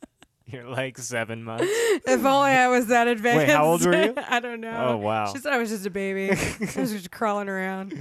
You're 0.48 0.70
like 0.70 0.98
seven 0.98 1.44
months. 1.44 1.66
if 1.68 2.26
only 2.26 2.52
I 2.52 2.68
was 2.68 2.88
that 2.88 3.08
advanced. 3.08 3.48
Wait, 3.48 3.50
how 3.50 3.66
old 3.66 3.86
were 3.86 4.04
you? 4.04 4.14
I 4.28 4.40
don't 4.42 4.60
know. 4.60 4.90
Oh 4.90 4.98
wow. 4.98 5.32
She 5.32 5.40
said 5.40 5.54
I 5.54 5.58
was 5.58 5.70
just 5.70 5.86
a 5.86 5.90
baby. 5.90 6.30
I 6.32 6.80
was 6.80 6.92
just 6.92 7.12
crawling 7.12 7.48
around. 7.50 7.94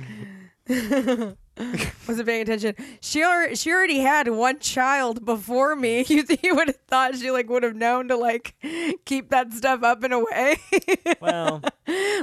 Wasn't 2.08 2.26
paying 2.26 2.42
attention. 2.42 2.74
She 3.00 3.22
already, 3.22 3.54
she 3.54 3.70
already 3.72 3.98
had 4.00 4.28
one 4.28 4.58
child 4.60 5.24
before 5.24 5.76
me. 5.76 6.04
You 6.08 6.22
think 6.22 6.42
you 6.42 6.54
would 6.56 6.68
have 6.68 6.78
thought 6.88 7.16
she 7.16 7.30
like 7.30 7.48
would 7.50 7.62
have 7.62 7.76
known 7.76 8.08
to 8.08 8.16
like 8.16 8.54
keep 9.04 9.30
that 9.30 9.52
stuff 9.52 9.82
up 9.82 10.02
and 10.02 10.12
away? 10.14 10.56
Well, 11.20 11.62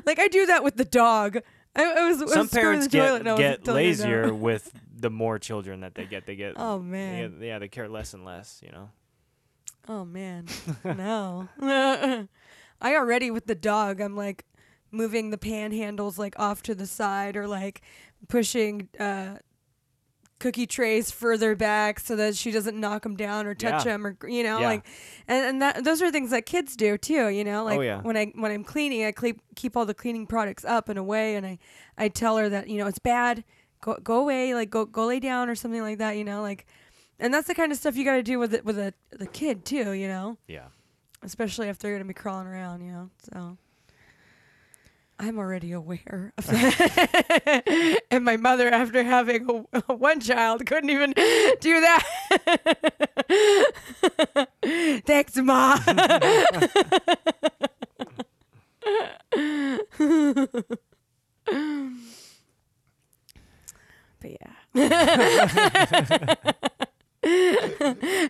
like 0.05 0.19
I 0.19 0.27
do 0.27 0.45
that 0.47 0.63
with 0.63 0.75
the 0.75 0.85
dog. 0.85 1.37
I, 1.75 1.83
I 1.83 2.09
was 2.09 2.21
I 2.21 2.25
some 2.27 2.39
was 2.39 2.49
parents 2.51 2.85
the 2.87 2.91
get, 2.91 3.27
I 3.27 3.31
was 3.33 3.39
get 3.39 3.65
no. 3.67 3.73
lazier 3.73 4.33
with 4.33 4.71
the 4.99 5.09
more 5.11 5.37
children 5.37 5.81
that 5.81 5.93
they 5.95 6.05
get. 6.05 6.25
They 6.25 6.35
get 6.35 6.53
Oh 6.57 6.79
man. 6.79 7.37
get- 7.39 7.45
yeah, 7.47 7.59
they 7.59 7.67
care 7.67 7.87
less 7.87 8.13
and 8.15 8.25
less. 8.25 8.59
You 8.65 8.71
know. 8.71 8.89
Oh 9.87 10.03
man, 10.03 10.47
no. 10.83 11.47
I 11.61 12.95
already 12.95 13.31
with 13.31 13.45
the 13.45 13.55
dog. 13.55 14.01
I'm 14.01 14.15
like 14.15 14.45
moving 14.91 15.29
the 15.29 15.37
panhandles 15.37 16.17
like 16.17 16.37
off 16.39 16.61
to 16.63 16.73
the 16.75 16.87
side 16.87 17.35
or 17.37 17.47
like 17.47 17.81
pushing 18.27 18.89
uh, 18.99 19.37
cookie 20.39 20.67
trays 20.67 21.09
further 21.09 21.55
back 21.55 21.99
so 21.99 22.15
that 22.15 22.35
she 22.35 22.51
doesn't 22.51 22.79
knock 22.79 23.01
them 23.03 23.15
down 23.15 23.47
or 23.47 23.55
touch 23.55 23.85
Yeah. 23.85 23.97
them 23.97 24.05
or 24.05 24.17
you 24.29 24.43
know 24.43 24.59
Yeah. 24.59 24.67
like 24.67 24.85
and, 25.27 25.45
and 25.45 25.61
that 25.63 25.83
those 25.83 26.01
are 26.01 26.11
things 26.11 26.29
that 26.31 26.45
kids 26.45 26.75
do 26.75 26.97
too. 26.97 27.29
You 27.29 27.43
know 27.43 27.63
like 27.63 27.79
Oh, 27.79 27.81
yeah. 27.81 28.01
when 28.01 28.15
I 28.17 28.31
when 28.35 28.51
I'm 28.51 28.63
cleaning, 28.63 29.03
I 29.05 29.11
keep 29.11 29.41
keep 29.55 29.75
all 29.75 29.85
the 29.85 29.93
cleaning 29.95 30.27
products 30.27 30.63
up 30.65 30.89
and 30.89 30.99
away, 30.99 31.35
and 31.35 31.45
I 31.45 31.57
I 31.97 32.09
tell 32.09 32.37
her 32.37 32.49
that 32.49 32.67
you 32.69 32.77
know 32.77 32.87
it's 32.87 32.99
bad 32.99 33.43
go 33.81 33.97
go 34.03 34.19
away, 34.19 34.53
like 34.53 34.69
go 34.69 34.85
go 34.85 35.05
lay 35.07 35.19
down 35.19 35.49
or 35.49 35.55
something 35.55 35.81
like 35.81 35.97
that, 35.97 36.17
you 36.17 36.23
know, 36.23 36.41
like 36.41 36.65
and 37.19 37.33
that's 37.33 37.47
the 37.47 37.55
kind 37.55 37.71
of 37.71 37.77
stuff 37.79 37.95
you 37.95 38.05
got 38.05 38.15
to 38.17 38.23
do 38.23 38.37
with 38.37 38.53
it 38.53 38.63
with 38.63 38.77
a 38.77 38.93
the 39.11 39.25
kid 39.27 39.65
too, 39.65 39.91
you 39.93 40.07
know, 40.07 40.37
Yeah. 40.47 40.67
especially 41.23 41.67
if 41.69 41.79
they're 41.79 41.91
going 41.93 42.03
to 42.03 42.07
be 42.07 42.13
crawling 42.13 42.45
around, 42.45 42.81
you 42.85 42.91
know. 42.91 43.09
So 43.33 43.57
I'm 45.19 45.39
already 45.39 45.71
aware 45.71 46.31
of 46.37 46.45
that. 46.45 47.99
and 48.11 48.23
my 48.23 48.37
mother 48.37 48.69
after 48.69 49.03
having 49.03 49.67
a, 49.73 49.81
one 49.93 50.19
child 50.19 50.63
couldn't 50.67 50.91
even 50.91 51.13
do 51.59 51.81
that. 51.81 52.03
Thanks, 55.05 55.35
ma. 55.37 55.79
but 64.19 64.31
yeah. 64.31 64.53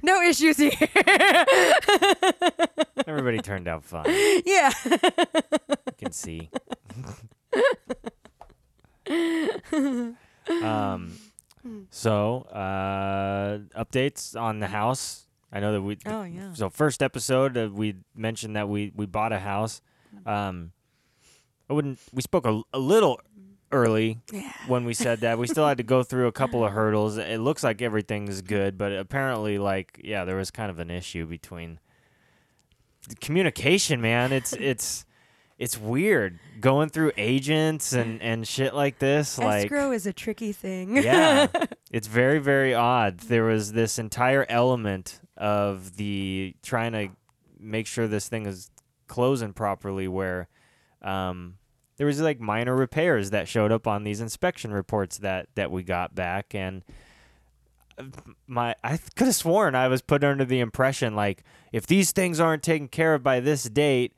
no 0.02 0.22
issues 0.22 0.56
here. 0.58 0.72
Everybody 3.06 3.40
turned 3.40 3.68
out 3.68 3.84
fine. 3.84 4.06
yeah. 4.46 4.72
See. 6.12 6.50
um, 10.62 11.18
so 11.90 12.42
uh, 12.52 13.60
updates 13.82 14.40
on 14.40 14.60
the 14.60 14.68
house. 14.68 15.28
I 15.52 15.60
know 15.60 15.74
that 15.74 15.82
we. 15.82 15.98
Oh 16.06 16.24
yeah. 16.24 16.54
So 16.54 16.70
first 16.70 17.02
episode, 17.02 17.58
uh, 17.58 17.70
we 17.72 17.96
mentioned 18.16 18.56
that 18.56 18.68
we 18.70 18.92
we 18.96 19.06
bought 19.06 19.32
a 19.32 19.40
house. 19.40 19.82
Um, 20.26 20.72
I 21.70 21.74
wouldn't. 21.74 22.00
We 22.14 22.22
spoke 22.22 22.46
a, 22.46 22.62
a 22.74 22.80
little 22.80 23.20
early 23.72 24.20
Yeah. 24.32 24.52
when 24.68 24.86
we 24.86 24.94
said 24.94 25.20
that. 25.22 25.38
We 25.38 25.48
still 25.48 25.68
had 25.68 25.78
to 25.78 25.84
go 25.84 26.04
through 26.04 26.28
a 26.28 26.32
couple 26.32 26.66
of 26.66 26.72
hurdles. 26.74 27.18
It 27.18 27.40
looks 27.40 27.64
like 27.64 27.82
everything's 27.82 28.42
good, 28.42 28.78
but 28.78 28.94
apparently, 28.94 29.58
like, 29.58 30.00
yeah, 30.04 30.24
there 30.26 30.36
was 30.38 30.52
kind 30.52 30.70
of 30.70 30.80
an 30.80 30.90
issue 30.92 31.26
between 31.26 31.80
communication. 33.22 34.02
Man, 34.02 34.32
it's 34.34 34.54
it's 34.54 35.06
it's 35.58 35.78
weird 35.78 36.40
going 36.60 36.90
through 36.90 37.12
agents 37.18 37.94
and 37.94 38.22
and 38.24 38.48
shit 38.48 38.74
like 38.74 39.00
this. 39.00 39.38
Like, 39.38 39.66
Escrow 39.66 39.92
is 39.92 40.06
a 40.06 40.14
tricky 40.14 40.52
thing. 40.52 40.98
yeah, 40.98 41.48
it's 41.92 42.08
very 42.08 42.40
very 42.40 42.74
odd. 42.74 43.20
There 43.20 43.44
was 43.44 43.74
this 43.74 43.98
entire 43.98 44.46
element 44.50 45.22
of 45.36 45.98
the 45.98 46.56
trying 46.64 46.92
to 46.94 47.10
make 47.60 47.88
sure 47.88 48.08
this 48.08 48.30
thing 48.30 48.46
is 48.46 48.70
closing 49.08 49.54
properly, 49.54 50.08
where 50.08 50.48
um, 51.02 51.56
there 51.98 52.08
was 52.08 52.22
like 52.22 52.40
minor 52.40 52.76
repairs 52.76 53.32
that 53.32 53.48
showed 53.48 53.72
up 53.72 53.88
on 53.88 54.04
these 54.04 54.22
inspection 54.22 54.72
reports 54.72 55.18
that 55.20 55.48
that 55.56 55.72
we 55.72 55.84
got 55.84 56.14
back, 56.14 56.54
and 56.54 56.84
uh, 57.98 58.04
my 58.46 58.76
I 58.84 58.98
could 59.16 59.28
have 59.28 59.36
sworn 59.36 59.74
I 59.74 59.88
was 59.88 60.02
put 60.04 60.24
under 60.24 60.46
the 60.46 60.60
impression 60.60 61.16
like 61.16 61.44
if 61.72 61.88
these 61.88 62.12
things 62.12 62.40
aren't 62.40 62.64
taken 62.64 62.88
care 62.88 63.16
of 63.16 63.24
by 63.24 63.40
this 63.40 63.64
date, 63.64 64.14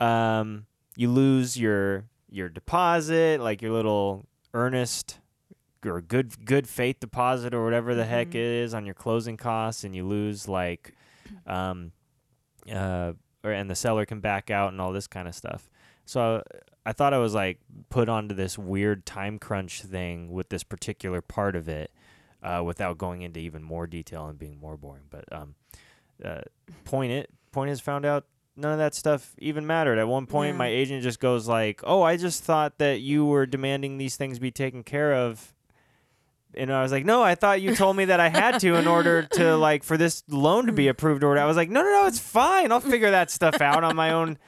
um, 0.00 0.66
you 0.98 1.08
lose 1.08 1.56
your 1.56 2.04
your 2.28 2.48
deposit, 2.48 3.40
like 3.40 3.62
your 3.62 3.70
little 3.72 4.26
earnest 4.52 5.20
or 5.86 6.00
good 6.00 6.44
good 6.44 6.68
faith 6.68 6.98
deposit 6.98 7.54
or 7.54 7.64
whatever 7.64 7.94
the 7.94 8.04
heck 8.04 8.28
Mhm. 8.30 8.34
it 8.34 8.64
is 8.64 8.74
on 8.74 8.84
your 8.84 8.94
closing 8.96 9.36
costs, 9.36 9.84
and 9.84 9.94
you 9.94 10.04
lose 10.04 10.48
like, 10.48 10.92
um, 11.46 11.92
uh, 12.70 13.12
or 13.44 13.52
and 13.52 13.70
the 13.70 13.76
seller 13.76 14.04
can 14.04 14.18
back 14.20 14.50
out 14.50 14.72
and 14.72 14.80
all 14.80 14.92
this 14.92 15.06
kind 15.06 15.28
of 15.28 15.34
stuff. 15.36 15.70
So 16.04 16.42
I 16.84 16.92
thought 16.92 17.14
I 17.14 17.18
was 17.18 17.32
like 17.34 17.60
put 17.90 18.08
onto 18.08 18.34
this 18.34 18.58
weird 18.58 19.06
time 19.06 19.38
crunch 19.38 19.82
thing 19.82 20.32
with 20.32 20.48
this 20.48 20.64
particular 20.64 21.22
part 21.22 21.54
of 21.54 21.68
it, 21.68 21.92
uh, 22.42 22.62
without 22.66 22.98
going 22.98 23.22
into 23.22 23.38
even 23.38 23.62
more 23.62 23.86
detail 23.86 24.26
and 24.26 24.36
being 24.36 24.58
more 24.58 24.76
boring. 24.76 25.04
But 25.10 25.24
um, 25.32 25.54
uh, 26.24 26.40
point 26.84 27.12
it 27.12 27.30
point 27.52 27.70
is 27.70 27.80
found 27.80 28.04
out 28.04 28.26
none 28.58 28.72
of 28.72 28.78
that 28.78 28.94
stuff 28.94 29.34
even 29.38 29.66
mattered. 29.66 29.98
At 29.98 30.08
one 30.08 30.26
point, 30.26 30.54
Yeah. 30.54 30.58
my 30.58 30.66
agent 30.66 31.02
just 31.02 31.20
goes 31.20 31.46
like, 31.46 31.80
"Oh, 31.84 32.02
I 32.02 32.16
just 32.16 32.42
thought 32.42 32.78
that 32.78 33.00
you 33.00 33.24
were 33.24 33.46
demanding 33.46 33.98
these 33.98 34.16
things 34.16 34.38
be 34.38 34.50
taken 34.50 34.82
care 34.82 35.14
of." 35.14 35.54
And 36.54 36.72
I 36.72 36.82
was 36.82 36.90
like, 36.90 37.04
"No, 37.04 37.22
I 37.22 37.34
thought 37.34 37.60
you 37.60 37.74
told 37.76 37.96
me 37.96 38.06
that 38.06 38.20
I 38.20 38.28
had 38.28 38.58
to 38.60 38.74
in 38.74 38.86
order 38.86 39.22
to 39.22 39.56
like 39.68 39.84
for 39.84 39.96
this 39.96 40.24
loan 40.28 40.66
to 40.66 40.72
be 40.72 40.84
hmm. 40.84 40.90
approved 40.90 41.22
or 41.22 41.28
whatever." 41.28 41.44
I 41.44 41.48
was 41.48 41.56
like, 41.56 41.70
"No, 41.70 41.82
no, 41.82 42.02
no, 42.02 42.06
it's 42.06 42.18
fine. 42.18 42.72
I'll 42.72 42.80
figure 42.80 43.10
that 43.12 43.30
stuff 43.30 43.60
out 43.60 43.84
on 43.84 43.94
my 43.96 44.10
own. 44.10 44.38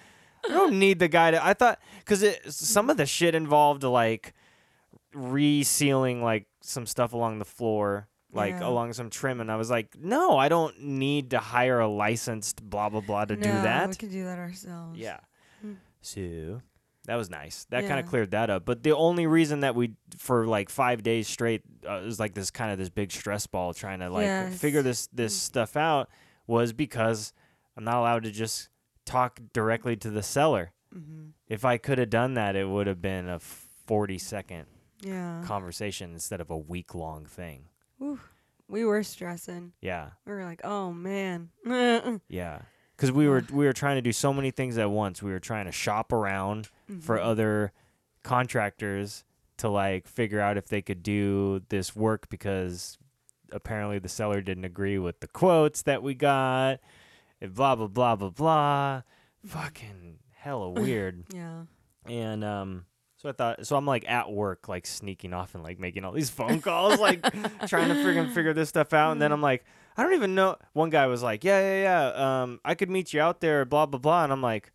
I 0.44 0.48
don't 0.48 0.78
need 0.78 0.98
the 0.98 1.08
guy 1.08 1.30
to." 1.30 1.44
I 1.44 1.54
thought 1.54 1.78
because 2.00 2.24
some 2.54 2.90
of 2.90 2.96
the 2.96 3.06
shit 3.06 3.34
involved 3.34 3.84
like 3.84 4.34
resealing 5.14 6.22
like 6.22 6.46
some 6.60 6.86
stuff 6.86 7.12
along 7.12 7.38
the 7.38 7.44
floor, 7.44 8.08
like 8.32 8.60
Yeah. 8.60 8.68
along 8.68 8.92
some 8.92 9.10
trim, 9.10 9.40
and 9.40 9.50
I 9.50 9.56
was 9.56 9.70
like, 9.70 9.96
"No, 9.98 10.36
I 10.38 10.48
don't 10.48 10.80
need 10.82 11.30
to 11.30 11.38
hire 11.38 11.80
a 11.80 11.88
licensed 11.88 12.62
blah 12.68 12.88
blah 12.88 13.00
blah 13.00 13.24
to 13.24 13.36
do 13.36 13.50
that." 13.50 13.88
We 13.88 13.94
can 13.96 14.10
do 14.10 14.24
that 14.24 14.38
ourselves. 14.38 14.98
Yeah. 14.98 15.18
Mm. 15.64 15.76
So 16.00 16.62
that 17.06 17.16
was 17.16 17.28
nice. 17.30 17.64
That 17.70 17.86
kind 17.86 17.98
of 17.98 18.06
cleared 18.06 18.30
that 18.30 18.50
up. 18.50 18.64
But 18.64 18.82
the 18.82 18.92
only 18.92 19.26
reason 19.26 19.60
that 19.60 19.74
we 19.74 19.94
for 20.16 20.46
like 20.46 20.68
five 20.70 21.02
days 21.02 21.26
straight 21.28 21.62
uh, 21.86 22.02
was 22.04 22.20
like 22.20 22.34
this 22.34 22.50
kind 22.50 22.70
of 22.70 22.78
this 22.78 22.88
big 22.90 23.10
stress 23.10 23.46
ball 23.46 23.74
trying 23.74 24.00
to 24.00 24.10
like 24.10 24.24
Yes. 24.26 24.58
figure 24.58 24.82
this 24.82 25.06
this 25.08 25.34
Mm. 25.36 25.40
stuff 25.40 25.76
out 25.76 26.08
was 26.46 26.72
because 26.72 27.32
I'm 27.76 27.84
not 27.84 27.96
allowed 27.96 28.22
to 28.24 28.30
just 28.30 28.68
talk 29.04 29.40
directly 29.52 29.96
to 29.96 30.10
the 30.10 30.22
seller. 30.22 30.72
hmm 30.92 31.30
If 31.48 31.64
I 31.64 31.78
could 31.78 31.98
have 31.98 32.10
done 32.10 32.34
that, 32.34 32.54
it 32.54 32.68
would 32.68 32.86
have 32.86 33.00
been 33.02 33.28
a 33.28 33.38
40 33.40 34.18
second 34.18 34.66
Yeah. 35.00 35.42
conversation 35.44 36.12
instead 36.12 36.40
of 36.40 36.50
a 36.50 36.56
week 36.56 36.94
long 36.94 37.24
thing. 37.26 37.69
Ooh, 38.02 38.18
we 38.68 38.84
were 38.84 39.02
stressing. 39.02 39.72
Yeah. 39.80 40.10
We 40.26 40.32
were 40.32 40.44
like, 40.44 40.60
oh 40.64 40.92
man. 40.92 41.50
Yeah. 42.28 42.60
Cuz 42.96 43.10
we 43.12 43.28
were 43.28 43.44
we 43.50 43.64
were 43.66 43.72
trying 43.72 43.96
to 43.96 44.02
do 44.02 44.12
so 44.12 44.32
many 44.32 44.50
things 44.50 44.76
at 44.78 44.90
once. 44.90 45.22
We 45.22 45.30
were 45.32 45.40
trying 45.40 45.66
to 45.66 45.72
shop 45.72 46.12
around 46.12 46.68
for 47.00 47.16
Mhm. 47.18 47.24
other 47.24 47.72
contractors 48.22 49.24
to 49.58 49.68
like 49.68 50.06
figure 50.08 50.40
out 50.40 50.56
if 50.56 50.68
they 50.68 50.80
could 50.82 51.02
do 51.02 51.60
this 51.68 51.94
work 51.96 52.28
because 52.30 52.96
apparently 53.52 53.98
the 53.98 54.08
seller 54.08 54.40
didn't 54.40 54.64
agree 54.64 54.98
with 54.98 55.20
the 55.20 55.26
quotes 55.26 55.82
that 55.82 56.02
we 56.02 56.14
got 56.14 56.78
and 57.40 57.54
blah 57.54 57.74
blah 57.74 57.86
blah 57.88 58.16
blah 58.16 58.30
blah 58.30 59.02
fucking 59.44 60.18
hella 60.36 60.70
weird 60.70 61.24
Yeah. 61.34 61.64
and 62.06 62.44
um 62.44 62.84
so 63.20 63.28
I 63.28 63.32
thought 63.32 63.66
so 63.66 63.76
I'm 63.76 63.84
like 63.84 64.08
at 64.08 64.32
work 64.32 64.66
like 64.68 64.86
sneaking 64.86 65.34
off 65.34 65.54
and 65.54 65.62
like 65.62 65.78
making 65.78 66.04
all 66.04 66.12
these 66.12 66.30
phone 66.30 66.60
calls 66.62 66.98
like 66.98 67.22
trying 67.68 67.88
to 67.88 67.94
friggin' 67.96 68.32
figure 68.32 68.54
this 68.54 68.70
stuff 68.70 68.94
out. 68.94 69.12
And 69.12 69.20
then 69.20 69.30
I'm 69.30 69.42
like 69.42 69.64
I 69.96 70.02
don't 70.02 70.14
even 70.14 70.34
know 70.34 70.56
one 70.72 70.88
guy 70.88 71.06
was 71.06 71.22
like 71.22 71.44
yeah 71.44 71.60
yeah 71.60 71.82
yeah 71.82 72.42
um 72.42 72.60
I 72.64 72.74
could 72.74 72.88
meet 72.88 73.12
you 73.12 73.20
out 73.20 73.40
there 73.40 73.64
blah 73.66 73.84
blah 73.84 74.00
blah. 74.00 74.24
And 74.24 74.32
I'm 74.32 74.40
like 74.40 74.72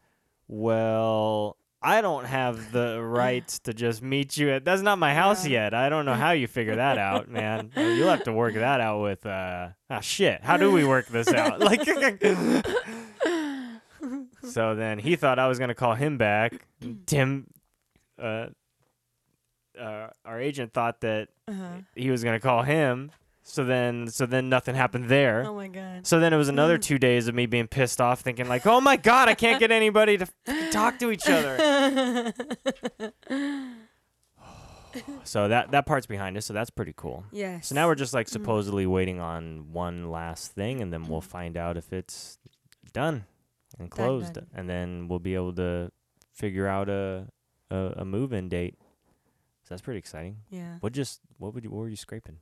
well 0.48 1.58
I 1.82 2.02
don't 2.02 2.26
have 2.26 2.72
the 2.72 3.02
rights 3.04 3.58
to 3.60 3.74
just 3.74 4.04
meet 4.04 4.38
you 4.38 4.52
at 4.52 4.64
that's 4.64 4.84
not 4.84 5.00
my 5.00 5.16
house 5.16 5.48
Yeah. 5.48 5.64
yet. 5.66 5.74
I 5.74 5.90
don't 5.90 6.06
know 6.06 6.14
how 6.14 6.32
you 6.32 6.46
figure 6.48 6.76
that 6.76 7.00
out 7.00 7.28
man. 7.32 7.72
You'll 7.76 8.10
have 8.10 8.26
to 8.26 8.34
work 8.34 8.54
that 8.54 8.80
out 8.80 9.02
with 9.02 9.26
uh 9.26 9.70
ah 9.90 10.00
shit. 10.02 10.44
How 10.44 10.58
do 10.58 10.72
we 10.72 10.86
work 10.86 11.08
this 11.08 11.30
out? 11.30 11.62
Like 11.62 11.82
so 14.44 14.76
then 14.76 15.00
he 15.00 15.16
thought 15.16 15.40
I 15.40 15.48
was 15.48 15.58
gonna 15.58 15.74
call 15.74 15.96
him 15.96 16.18
back. 16.20 16.68
Tim 17.08 17.48
uh, 18.22 18.48
uh, 19.80 20.08
our 20.24 20.40
agent 20.40 20.74
thought 20.74 21.02
that 21.02 21.30
Uh-huh. 21.48 21.82
he 21.96 22.10
was 22.10 22.24
gonna 22.24 22.40
call 22.40 22.64
him. 22.64 23.12
So 23.48 23.64
then, 23.64 24.08
so 24.08 24.26
then 24.26 24.50
nothing 24.50 24.74
happened 24.74 25.08
there. 25.10 25.44
Oh 25.46 25.54
my 25.54 25.68
god. 25.68 26.08
So 26.08 26.20
then 26.20 26.34
it 26.34 26.38
was 26.38 26.50
another 26.50 26.80
Mm. 26.80 26.82
two 26.82 26.98
days 26.98 27.28
of 27.28 27.36
me 27.36 27.46
being 27.46 27.68
pissed 27.68 28.02
off, 28.02 28.22
thinking 28.22 28.48
like, 28.48 28.66
"Oh 28.66 28.82
my 28.82 28.96
god, 28.98 29.30
I 29.30 29.36
can't 29.36 29.60
get 29.60 29.70
anybody 29.72 30.18
to 30.18 30.28
f- 30.48 30.72
talk 30.72 30.98
to 31.00 31.12
each 31.12 31.28
other." 31.30 32.34
So 35.26 35.50
that 35.50 35.72
that 35.72 35.86
part's 35.86 36.06
behind 36.06 36.38
us. 36.38 36.46
So 36.46 36.54
that's 36.54 36.70
pretty 36.70 36.94
cool. 36.96 37.26
yes. 37.32 37.68
So 37.68 37.76
now 37.76 37.88
we're 37.88 37.96
just 37.96 38.14
like 38.14 38.28
Mm. 38.28 38.32
supposedly 38.32 38.86
waiting 38.88 39.20
on 39.20 39.74
one 39.74 40.10
last 40.10 40.54
thing, 40.54 40.82
and 40.82 40.94
then 40.94 41.06
we'll 41.08 41.22
Mm. 41.22 41.26
find 41.26 41.58
out 41.58 41.76
if 41.76 41.92
it's 41.92 42.40
done 42.94 43.26
and 43.78 43.90
Done, 43.90 43.98
closed, 43.98 44.34
done. 44.36 44.48
and 44.56 44.70
then 44.70 45.08
we'll 45.10 45.20
be 45.20 45.36
able 45.36 45.54
to 45.56 45.92
figure 46.34 46.66
out 46.68 46.88
a 46.88 47.28
a, 47.76 47.94
a 48.02 48.06
move-in 48.06 48.50
date. 48.50 48.76
So 49.64 49.70
that's 49.70 49.82
pretty 49.82 49.98
exciting. 50.00 50.38
Yeah. 50.50 50.78
What 50.80 50.94
just 50.94 51.22
what 51.38 51.54
would 51.54 51.64
you 51.64 51.72
what 51.72 51.80
were 51.80 51.90
you 51.90 51.96
scraping? 51.96 52.38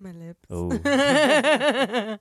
My 0.00 0.12
lips. 0.12 0.40
Oh. 0.50 0.70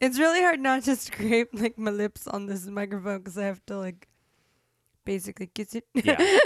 it's 0.00 0.18
really 0.18 0.40
hard 0.40 0.60
not 0.60 0.82
to 0.84 0.96
scrape 0.96 1.48
like 1.52 1.76
my 1.78 1.90
lips 1.90 2.26
on 2.26 2.46
this 2.46 2.66
microphone 2.66 3.18
because 3.18 3.36
I 3.36 3.44
have 3.44 3.64
to 3.66 3.76
like 3.78 4.08
basically 5.04 5.48
kiss 5.48 5.74
it. 5.74 5.84
Yeah. 5.94 6.16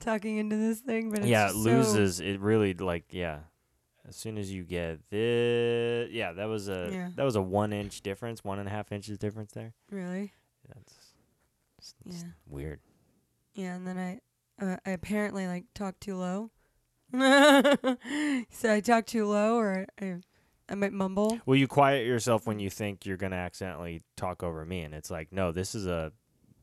Talking 0.00 0.38
into 0.38 0.56
this 0.56 0.80
thing, 0.80 1.10
but 1.10 1.20
it's 1.20 1.28
yeah, 1.28 1.46
it 1.46 1.52
just 1.52 1.64
so- 1.64 1.70
loses. 1.70 2.20
It 2.20 2.40
really 2.40 2.74
like 2.74 3.06
yeah. 3.12 3.40
As 4.06 4.16
soon 4.16 4.36
as 4.38 4.52
you 4.52 4.64
get 4.64 5.00
this, 5.10 6.10
yeah, 6.12 6.32
that 6.32 6.44
was 6.44 6.68
a 6.68 6.90
Yeah. 6.92 7.08
that 7.16 7.24
was 7.24 7.36
a 7.36 7.42
one 7.42 7.72
inch 7.72 8.00
difference, 8.02 8.44
one 8.44 8.58
and 8.58 8.68
a 8.68 8.70
half 8.70 8.92
inches 8.92 9.18
difference 9.18 9.52
there. 9.52 9.72
really. 9.90 10.32
That's 10.68 10.94
it's 12.06 12.22
Yeah. 12.22 12.30
weird. 12.46 12.80
Yeah, 13.54 13.74
and 13.76 13.86
then 13.86 13.98
I, 13.98 14.64
uh, 14.64 14.76
I 14.84 14.90
apparently 14.90 15.46
like 15.46 15.64
talk 15.74 15.98
too 16.00 16.16
low, 16.16 16.50
so 17.12 18.72
I 18.72 18.80
talk 18.84 19.06
too 19.06 19.26
low, 19.26 19.56
or 19.56 19.86
I, 20.00 20.16
I 20.68 20.74
might 20.74 20.92
mumble. 20.92 21.38
Will 21.46 21.56
you 21.56 21.68
quiet 21.68 22.06
yourself 22.06 22.46
when 22.46 22.58
you 22.58 22.70
think 22.70 23.06
you're 23.06 23.16
gonna 23.16 23.36
accidentally 23.36 24.02
talk 24.16 24.42
over 24.42 24.64
me? 24.64 24.80
And 24.82 24.94
it's 24.94 25.10
like, 25.10 25.32
no, 25.32 25.52
this 25.52 25.74
is 25.74 25.86
a 25.86 26.12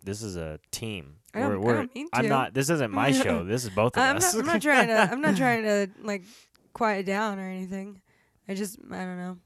this 0.03 0.21
is 0.21 0.35
a 0.35 0.59
team. 0.71 1.15
I 1.33 1.39
don't- 1.41 1.49
we're, 1.49 1.55
I 1.55 1.59
we're, 1.59 1.73
don't 1.75 1.95
mean 1.95 2.07
I'm 2.13 2.27
not. 2.27 2.53
This 2.53 2.69
isn't 2.69 2.91
my 2.91 3.11
show. 3.11 3.43
This 3.45 3.63
is 3.63 3.69
both 3.69 3.95
of 3.95 4.03
I'm 4.03 4.17
us. 4.17 4.33
not, 4.33 4.41
I'm 4.41 4.47
not 4.47 4.61
trying 4.61 4.87
to. 4.87 4.95
I'm 5.11 5.21
not 5.21 5.37
trying 5.43 5.63
to 5.63 5.87
like 6.03 6.23
quiet 6.73 7.05
down 7.05 7.39
or 7.39 7.47
anything. 7.47 8.01
I 8.49 8.53
just 8.55 8.79
I 8.91 8.97
don't 9.05 9.17
know. 9.17 9.37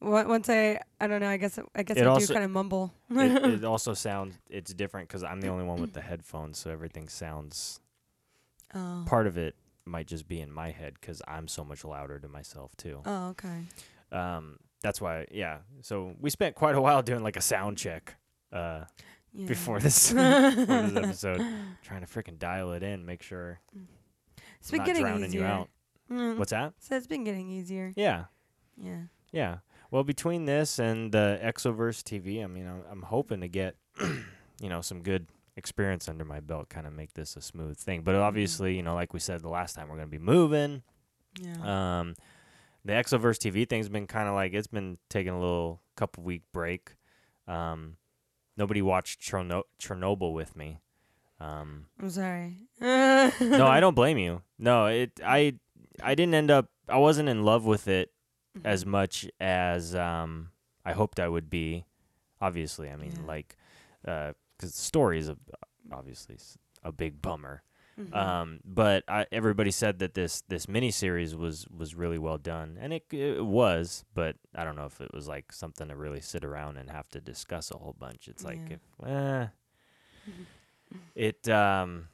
Once 0.00 0.48
I 0.50 0.80
I 1.00 1.06
don't 1.06 1.20
know. 1.20 1.28
I 1.28 1.36
guess 1.38 1.58
I 1.74 1.82
guess 1.82 1.96
It 1.96 2.02
I 2.04 2.06
also- 2.06 2.26
do 2.28 2.32
kind 2.34 2.44
of 2.44 2.50
mumble. 2.50 2.92
it, 3.10 3.44
it 3.44 3.64
also 3.72 3.94
sounds 3.94 4.36
it's 4.50 4.72
different 4.74 5.08
because 5.08 5.22
I'm 5.24 5.40
the 5.40 5.48
only 5.48 5.64
one 5.64 5.80
with 5.80 5.92
the 5.94 6.02
headphones, 6.02 6.58
so 6.58 6.70
everything 6.70 7.08
sounds. 7.08 7.80
oh. 8.74 9.04
Part 9.06 9.26
of 9.26 9.38
it 9.38 9.54
might 9.84 10.06
just 10.06 10.26
be 10.28 10.40
in 10.40 10.50
my 10.52 10.70
head 10.70 10.94
because 11.00 11.22
I'm 11.28 11.48
so 11.48 11.64
much 11.64 11.84
louder 11.84 12.18
to 12.18 12.28
myself 12.28 12.76
too. 12.76 13.00
oh 13.06 13.28
okay. 13.28 13.62
Um, 14.12 14.58
that's 14.82 15.00
why, 15.00 15.26
yeah. 15.30 15.58
So 15.82 16.14
we 16.20 16.30
spent 16.30 16.54
quite 16.54 16.74
a 16.74 16.80
while 16.80 17.02
doing 17.02 17.22
like 17.22 17.36
a 17.36 17.40
sound 17.40 17.78
check 17.78 18.16
uh, 18.52 18.84
Yeah. 19.32 19.46
before 19.46 19.80
this 19.80 20.12
before 20.12 20.22
this 20.82 20.96
episode, 20.96 21.40
trying 21.82 22.02
to 22.02 22.06
freaking 22.06 22.38
dial 22.38 22.72
it 22.72 22.82
in, 22.82 23.04
make 23.06 23.22
sure 23.22 23.60
It's 24.60 24.70
been 24.70 24.78
not 24.78 24.86
getting 24.86 25.24
easier. 25.24 25.40
you 25.40 25.46
out. 25.46 25.68
Mm. 26.12 26.36
What's 26.38 26.50
that? 26.52 26.74
So 26.80 26.96
it's 26.96 27.06
been 27.08 27.24
getting 27.24 27.50
easier. 27.50 27.92
Yeah, 27.96 28.24
Yeah. 28.76 29.02
yeah. 29.32 29.56
Well, 29.90 30.04
between 30.04 30.44
this 30.46 30.78
and 30.78 31.12
the 31.12 31.38
Exoverse 31.42 32.02
TV, 32.02 32.42
I 32.42 32.46
mean, 32.46 32.66
I'm, 32.66 32.82
I'm 32.90 33.02
hoping 33.02 33.40
to 33.40 33.48
get, 33.48 33.76
you 34.00 34.68
know, 34.68 34.80
some 34.80 35.02
good 35.02 35.26
experience 35.56 36.08
under 36.08 36.24
my 36.24 36.40
belt, 36.40 36.68
kind 36.68 36.86
of 36.86 36.92
make 36.92 37.14
this 37.14 37.36
a 37.36 37.40
smooth 37.40 37.78
thing. 37.78 38.02
But 38.02 38.14
obviously, 38.16 38.76
you 38.76 38.82
know, 38.82 38.94
like 38.94 39.14
we 39.14 39.20
said 39.20 39.40
the 39.42 39.48
last 39.48 39.74
time, 39.74 39.88
we're 39.88 39.96
gonna 39.96 40.08
be 40.08 40.18
moving. 40.18 40.82
Yeah. 41.40 41.98
Um, 42.00 42.14
the 42.84 42.92
Exoverse 42.92 43.38
TV 43.38 43.68
thing's 43.68 43.88
been 43.88 44.06
kind 44.06 44.28
of 44.28 44.34
like 44.34 44.54
it's 44.54 44.66
been 44.68 44.98
taking 45.08 45.32
a 45.32 45.40
little 45.40 45.80
couple 45.96 46.22
week 46.22 46.42
break. 46.52 46.94
Um, 47.48 47.96
nobody 48.56 48.82
watched 48.82 49.20
Cherno- 49.20 49.64
Chernobyl 49.80 50.32
with 50.32 50.56
me. 50.56 50.78
Um, 51.40 51.86
I'm 52.00 52.10
sorry. 52.10 52.56
no, 52.80 53.66
I 53.66 53.80
don't 53.80 53.94
blame 53.94 54.18
you. 54.18 54.42
No, 54.58 54.86
it 54.86 55.12
I 55.24 55.54
I 56.02 56.14
didn't 56.14 56.34
end 56.34 56.50
up. 56.50 56.70
I 56.88 56.98
wasn't 56.98 57.28
in 57.28 57.42
love 57.44 57.64
with 57.64 57.88
it 57.88 58.10
Mm-hmm. 58.56 58.66
as 58.66 58.86
much 58.86 59.28
as 59.40 59.94
um 59.94 60.50
I 60.84 60.92
hoped 60.92 61.20
I 61.20 61.28
would 61.28 61.50
be. 61.50 61.84
Obviously, 62.40 62.90
I 62.90 62.96
mean, 62.96 63.12
Yeah. 63.20 63.26
like, 63.26 63.56
because 64.02 64.34
the 64.60 64.68
story 64.68 65.18
is 65.18 65.28
a, 65.28 65.36
obviously 65.92 66.36
a 66.82 66.92
big 66.92 67.20
bummer. 67.22 67.62
Mhm. 67.98 68.14
Um, 68.14 68.60
but 68.62 69.04
I, 69.08 69.26
everybody 69.32 69.70
said 69.70 70.00
that 70.00 70.12
this 70.12 70.42
this 70.48 70.66
miniseries 70.66 71.34
was 71.34 71.66
was 71.68 71.94
really 71.94 72.18
well 72.18 72.36
done, 72.36 72.76
and 72.78 72.92
it 72.92 73.04
it 73.10 73.42
was. 73.44 74.04
But 74.12 74.36
I 74.54 74.64
don't 74.64 74.76
know 74.76 74.84
if 74.84 75.00
it 75.00 75.14
was 75.14 75.26
like 75.26 75.50
something 75.50 75.88
to 75.88 75.96
really 75.96 76.20
sit 76.20 76.44
around 76.44 76.76
and 76.76 76.90
have 76.90 77.08
to 77.10 77.20
discuss 77.22 77.70
a 77.70 77.78
whole 77.78 77.96
bunch. 77.98 78.28
It's 78.28 78.44
like, 78.44 78.60
Yeah. 78.68 78.76
if, 78.76 79.08
eh, 79.08 79.46
it. 81.14 81.48
Um, 81.48 82.08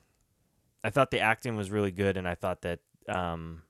I 0.85 0.90
thought 0.90 1.11
the 1.11 1.20
acting 1.20 1.57
was 1.57 1.70
really 1.70 1.90
good, 1.92 2.16
and 2.16 2.26
I 2.28 2.35
thought 2.37 2.62
that 2.62 2.78
um, 3.09 3.62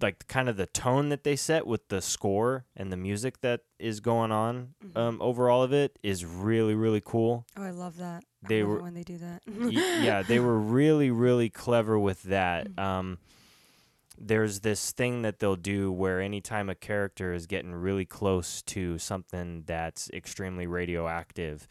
like 0.00 0.26
kind 0.28 0.48
of 0.48 0.56
the 0.56 0.66
tone 0.66 1.08
that 1.10 1.24
they 1.24 1.36
set 1.36 1.66
with 1.66 1.88
the 1.88 2.00
score 2.02 2.64
and 2.76 2.92
the 2.92 2.96
music 2.96 3.40
that 3.40 3.60
is 3.78 4.00
going 4.00 4.30
on 4.32 4.74
Mhm. 4.84 4.96
um, 4.96 5.18
overall 5.22 5.62
of 5.62 5.72
it 5.72 5.98
is 6.02 6.24
really 6.24 6.74
really 6.74 7.02
cool. 7.04 7.46
oh, 7.56 7.62
I 7.62 7.70
love 7.70 7.96
that. 7.98 8.24
They 8.46 8.62
love 8.62 8.68
were- 8.70 8.82
when 8.82 8.94
they 8.94 9.02
do 9.04 9.18
that. 9.18 9.42
Y- 9.46 9.70
yeah, 10.04 10.22
they 10.22 10.38
were 10.40 10.58
really, 10.58 11.10
really 11.10 11.48
clever 11.50 11.98
with 11.98 12.22
that. 12.24 12.68
Mhm. 12.68 12.78
Um, 12.82 13.18
there's 14.16 14.60
this 14.60 14.92
thing 14.92 15.22
that 15.22 15.40
they'll 15.40 15.56
do 15.56 15.90
where 15.90 16.20
anytime 16.20 16.68
a 16.70 16.74
character 16.76 17.32
is 17.32 17.46
getting 17.46 17.72
really 17.74 18.04
close 18.04 18.62
to 18.62 18.96
something 18.98 19.64
that's 19.66 20.08
extremely 20.10 20.66
radioactive 20.68 21.66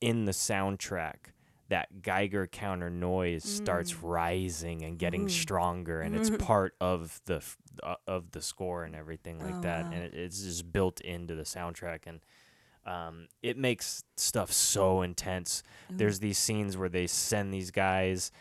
in 0.00 0.24
the 0.24 0.32
soundtrack, 0.32 1.32
that 1.70 2.02
Geiger 2.02 2.46
counter 2.46 2.90
noise 2.90 3.42
starts 3.44 3.92
Mm. 3.94 3.98
rising 4.02 4.82
and 4.82 4.98
getting 4.98 5.24
Ooh. 5.24 5.28
stronger, 5.28 6.02
and 6.02 6.14
it's 6.14 6.30
part 6.38 6.74
of 6.80 7.20
the 7.24 7.42
uh, 7.82 7.94
of 8.06 8.30
the 8.32 8.42
score 8.42 8.84
and 8.84 8.94
everything 8.94 9.38
like 9.40 9.56
Oh, 9.56 9.62
that, 9.62 9.86
wow. 9.86 9.90
and 9.92 10.02
it, 10.04 10.14
it's 10.14 10.42
just 10.42 10.70
built 10.72 11.00
into 11.00 11.34
the 11.34 11.42
soundtrack 11.44 12.00
and. 12.06 12.20
Um, 12.86 13.28
it 13.42 13.58
makes 13.58 14.04
stuff 14.16 14.50
so 14.50 15.02
intense 15.02 15.62
Ooh. 15.92 15.96
there's 15.98 16.18
these 16.18 16.38
scenes 16.38 16.78
where 16.78 16.88
they 16.88 17.06
send 17.06 17.52
these 17.52 17.70
guys 17.70 18.32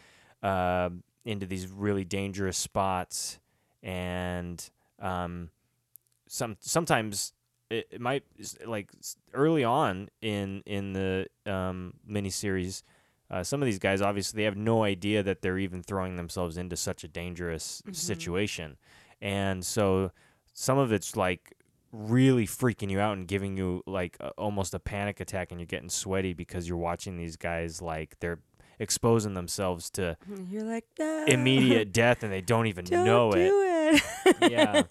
uh, 0.41 0.89
into 1.25 1.45
these 1.45 1.67
really 1.67 2.05
dangerous 2.05 2.57
spots 2.57 3.37
and 3.83 4.69
um, 4.99 5.49
some 6.29 6.55
sometimes 6.61 7.33
it, 7.69 7.87
it 7.91 7.99
might 7.99 8.23
like 8.65 8.91
early 9.33 9.65
on 9.65 10.07
in 10.21 10.63
in 10.65 10.93
the 10.93 11.27
um, 11.45 11.95
miniseries 12.09 12.81
uh, 13.31 13.43
some 13.43 13.61
of 13.61 13.65
these 13.65 13.79
guys 13.79 14.01
obviously 14.01 14.37
they 14.37 14.43
have 14.45 14.57
no 14.57 14.83
idea 14.83 15.21
that 15.23 15.41
they're 15.41 15.59
even 15.59 15.81
throwing 15.83 16.15
themselves 16.15 16.57
into 16.57 16.75
such 16.75 17.03
a 17.03 17.07
dangerous 17.07 17.81
Mhm. 17.87 17.95
situation 17.95 18.77
and 19.21 19.65
so 19.65 20.11
some 20.53 20.77
of 20.77 20.91
it's 20.91 21.15
like 21.15 21.53
really 21.91 22.45
freaking 22.45 22.89
you 22.91 22.99
out 22.99 23.17
and 23.17 23.27
giving 23.27 23.57
you 23.57 23.81
like 23.87 24.15
a, 24.19 24.29
almost 24.31 24.73
a 24.73 24.79
panic 24.79 25.19
attack 25.19 25.51
and 25.51 25.59
you're 25.59 25.65
getting 25.67 25.89
sweaty 25.89 26.33
because 26.33 26.67
you're 26.69 26.77
watching 26.77 27.17
these 27.17 27.35
guys 27.35 27.81
like 27.81 28.15
they're 28.19 28.39
exposing 28.81 29.33
themselves 29.33 29.89
to 29.89 30.15
You're 30.49 30.63
like 30.63 30.85
no, 30.97 31.25
immediate 31.27 31.91
death 32.03 32.23
and 32.23 32.31
they 32.31 32.41
don't 32.41 32.67
even 32.67 32.85
Don't 32.85 33.05
know 33.05 33.31
it 33.31 33.49
do 33.49 33.61
it. 34.41 34.51
Yeah. 34.51 34.83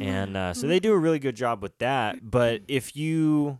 and 0.00 0.36
uh, 0.36 0.54
so 0.54 0.66
they 0.66 0.80
do 0.80 0.92
a 0.92 0.98
really 0.98 1.18
good 1.18 1.36
job 1.36 1.62
with 1.62 1.76
that 1.78 2.30
but 2.30 2.62
if 2.68 2.96
you 2.96 3.58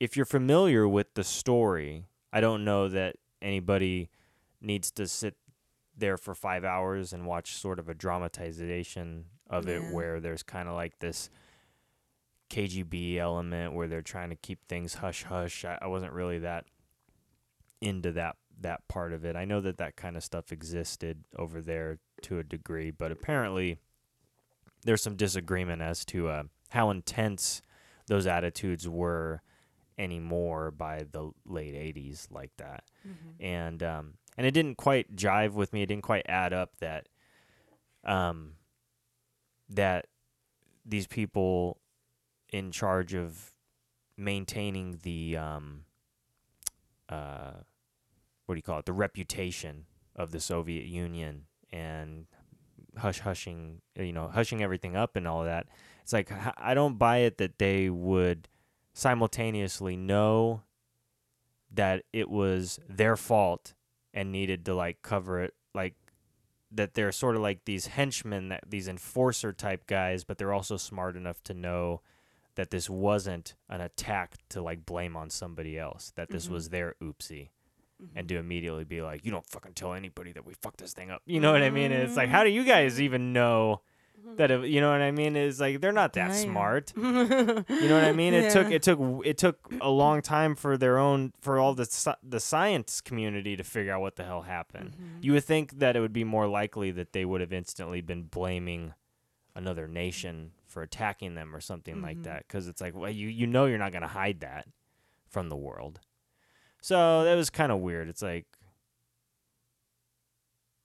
if 0.00 0.16
you're 0.16 0.24
familiar 0.26 0.86
with 0.88 1.12
the 1.14 1.24
story 1.24 2.04
i 2.32 2.40
don't 2.40 2.64
know 2.64 2.88
that 2.88 3.16
anybody 3.42 4.10
needs 4.60 4.90
to 4.90 5.06
sit 5.06 5.36
there 5.96 6.16
for 6.16 6.34
five 6.34 6.64
hours 6.64 7.12
and 7.12 7.26
watch 7.26 7.54
sort 7.54 7.78
of 7.78 7.88
a 7.88 7.94
dramatization 7.94 9.24
of 9.48 9.68
it 9.68 9.80
where 9.92 10.20
there's 10.20 10.42
kind 10.42 10.68
of 10.68 10.74
like 10.74 10.98
this 10.98 11.30
kgb 12.50 13.16
element 13.16 13.72
where 13.72 13.88
they're 13.88 14.02
trying 14.02 14.30
to 14.30 14.36
keep 14.36 14.58
things 14.68 14.94
hush 14.94 15.24
hush 15.24 15.64
I, 15.64 15.78
I 15.80 15.86
wasn't 15.86 16.12
really 16.12 16.38
that 16.40 16.64
into 17.80 18.12
that 18.12 18.36
that 18.58 18.88
part 18.88 19.12
of 19.12 19.24
it. 19.24 19.36
I 19.36 19.44
know 19.44 19.60
that 19.60 19.76
that 19.78 19.96
kind 19.96 20.16
of 20.16 20.24
stuff 20.24 20.50
existed 20.50 21.24
over 21.38 21.60
there 21.60 21.98
to 22.22 22.38
a 22.38 22.44
degree 22.44 22.90
but 22.90 23.12
apparently 23.12 23.78
there's 24.84 25.02
some 25.02 25.16
disagreement 25.16 25.82
as 25.82 26.04
to 26.06 26.28
uh, 26.28 26.42
how 26.70 26.90
intense 26.90 27.60
those 28.06 28.26
attitudes 28.26 28.88
were 28.88 29.42
anymore 29.98 30.70
by 30.70 31.04
the 31.10 31.30
late 31.46 31.74
80s 31.74 32.28
like 32.30 32.50
that 32.58 32.84
Mhm. 33.06 33.34
and 33.40 33.82
um, 33.82 34.14
and 34.36 34.46
it 34.46 34.50
didn't 34.52 34.76
quite 34.76 35.16
jive 35.16 35.52
with 35.52 35.72
me. 35.72 35.82
It 35.82 35.86
didn't 35.86 36.02
quite 36.04 36.26
add 36.28 36.52
up 36.52 36.76
that 36.78 37.08
um, 38.04 38.56
that 39.68 40.06
these 40.84 41.06
people 41.06 41.80
in 42.52 42.70
charge 42.70 43.14
of 43.14 43.52
maintaining 44.16 44.98
the 45.02 45.36
um, 45.36 45.84
uh, 47.08 47.52
what 48.46 48.54
do 48.54 48.58
you 48.58 48.62
call 48.62 48.78
it? 48.78 48.84
The 48.86 48.92
reputation 48.92 49.86
of 50.14 50.30
the 50.30 50.40
Soviet 50.40 50.86
Union 50.86 51.46
and 51.72 52.26
hush 52.96 53.20
hushing, 53.20 53.80
you 53.98 54.12
know, 54.12 54.28
hushing 54.28 54.62
everything 54.62 54.96
up 54.96 55.16
and 55.16 55.26
all 55.26 55.44
that. 55.44 55.66
It's 56.02 56.12
like 56.12 56.30
I 56.58 56.74
don't 56.74 56.98
buy 56.98 57.18
it 57.18 57.38
that 57.38 57.58
they 57.58 57.90
would 57.90 58.48
simultaneously 58.96 59.94
know 59.94 60.62
that 61.70 62.02
it 62.14 62.30
was 62.30 62.80
their 62.88 63.14
fault 63.14 63.74
and 64.14 64.32
needed 64.32 64.64
to 64.64 64.74
like 64.74 65.02
cover 65.02 65.42
it 65.42 65.52
like 65.74 65.94
that 66.70 66.94
they're 66.94 67.12
sort 67.12 67.36
of 67.36 67.42
like 67.42 67.64
these 67.66 67.88
henchmen 67.88 68.48
that 68.48 68.64
these 68.66 68.88
enforcer 68.88 69.52
type 69.52 69.86
guys 69.86 70.24
but 70.24 70.38
they're 70.38 70.52
also 70.52 70.78
smart 70.78 71.14
enough 71.14 71.42
to 71.42 71.52
know 71.52 72.00
that 72.54 72.70
this 72.70 72.88
wasn't 72.88 73.54
an 73.68 73.82
attack 73.82 74.32
to 74.48 74.62
like 74.62 74.86
blame 74.86 75.14
on 75.14 75.28
somebody 75.28 75.78
else 75.78 76.10
that 76.16 76.30
this 76.30 76.46
Mhm. 76.46 76.50
was 76.52 76.68
their 76.70 76.94
oopsie 77.02 77.50
Mm-hmm. 78.02 78.18
and 78.18 78.28
to 78.28 78.36
immediately 78.36 78.84
be 78.84 79.00
like 79.02 79.24
you 79.24 79.30
don't 79.30 79.46
fucking 79.46 79.72
tell 79.72 79.92
anybody 79.94 80.32
that 80.32 80.44
we 80.46 80.52
fucked 80.54 80.78
this 80.78 80.92
thing 80.94 81.10
up 81.10 81.22
you 81.26 81.40
know 81.40 81.52
what 81.52 81.62
i 81.62 81.70
mean 81.70 81.92
And 81.92 82.02
it's 82.02 82.16
like 82.16 82.28
how 82.30 82.44
do 82.44 82.50
you 82.50 82.64
guys 82.64 83.00
even 83.00 83.32
know 83.32 83.80
that 84.36 84.50
it, 84.50 84.68
you 84.68 84.80
know 84.80 84.90
what 84.90 85.00
i 85.00 85.10
mean 85.10 85.34
is 85.36 85.60
like 85.60 85.80
they're 85.80 85.92
not 85.92 86.12
that 86.14 86.28
Damn. 86.32 86.42
smart 86.42 86.92
you 86.96 87.02
know 87.02 87.64
what 87.66 88.04
I 88.04 88.12
mean? 88.12 88.34
It 88.34 88.52
took 88.52 88.70
it 88.70 88.82
took 88.82 88.98
it 89.24 89.38
took 89.38 89.58
a 89.80 89.88
long 89.90 90.20
time 90.22 90.54
for 90.54 90.76
their 90.76 90.98
own 90.98 91.32
for 91.40 91.58
all 91.58 91.74
the 91.74 91.86
the 92.22 92.40
science 92.40 93.00
community 93.00 93.56
to 93.56 93.64
figure 93.64 93.92
out 93.94 94.00
what 94.00 94.16
the 94.16 94.24
hell 94.24 94.42
happened. 94.42 94.96
Mhm. 94.96 95.24
You 95.24 95.32
would 95.32 95.44
think 95.44 95.78
that 95.78 95.96
it 95.96 96.00
would 96.00 96.12
be 96.12 96.24
more 96.24 96.46
likely 96.46 96.90
that 96.92 97.12
they 97.12 97.24
would 97.24 97.40
have 97.40 97.52
instantly 97.52 98.00
been 98.00 98.24
blaming 98.24 98.92
another 99.54 99.88
nation 99.88 100.52
for 100.66 100.82
attacking 100.82 101.34
them 101.34 101.54
or 101.56 101.60
something 101.60 102.02
like 102.02 102.18
Mhm. 102.18 102.24
that 102.24 102.48
cuz 102.48 102.66
it's 102.68 102.80
like 102.80 102.94
well 102.94 103.10
you 103.10 103.28
you 103.28 103.46
know 103.46 103.64
you're 103.66 103.78
not 103.78 103.92
going 103.92 104.02
to 104.02 104.08
hide 104.08 104.40
that 104.40 104.66
from 105.28 105.48
the 105.48 105.56
world. 105.56 106.00
So 106.82 107.24
that 107.24 107.34
was 107.34 107.48
kind 107.50 107.72
of 107.72 107.78
weird. 107.80 108.08
It's 108.08 108.22
like 108.22 108.46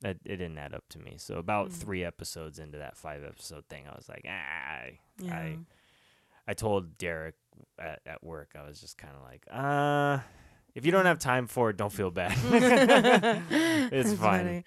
it, 0.04 0.20
it 0.26 0.38
didn't 0.38 0.58
add 0.58 0.74
up 0.74 0.84
to 0.90 1.00
me. 1.00 1.16
So 1.18 1.36
about 1.38 1.70
Mm. 1.70 1.74
three 1.74 2.04
episodes 2.04 2.60
into 2.60 2.78
that 2.80 2.98
five 2.98 3.24
episode 3.24 3.66
thing, 3.70 3.86
I 3.88 3.96
was 3.96 4.10
like, 4.10 4.26
ah. 4.28 4.86
Yeah. 5.20 5.34
I 5.36 5.58
I 6.48 6.54
told 6.54 6.98
Derek 6.98 7.36
at, 7.80 8.00
at 8.06 8.24
work, 8.24 8.56
I 8.58 8.68
was 8.68 8.82
just 8.82 8.98
kind 8.98 9.14
of 9.16 9.22
like, 9.22 9.46
uh, 9.52 10.20
if 10.74 10.86
you 10.86 10.92
don't 10.92 11.06
have 11.06 11.20
time 11.20 11.46
for 11.48 11.70
it, 11.70 11.78
don't 11.78 11.92
feel 11.94 12.10
bad. 12.10 12.32
it's 13.92 14.10
That's 14.10 14.20
fine. 14.20 14.64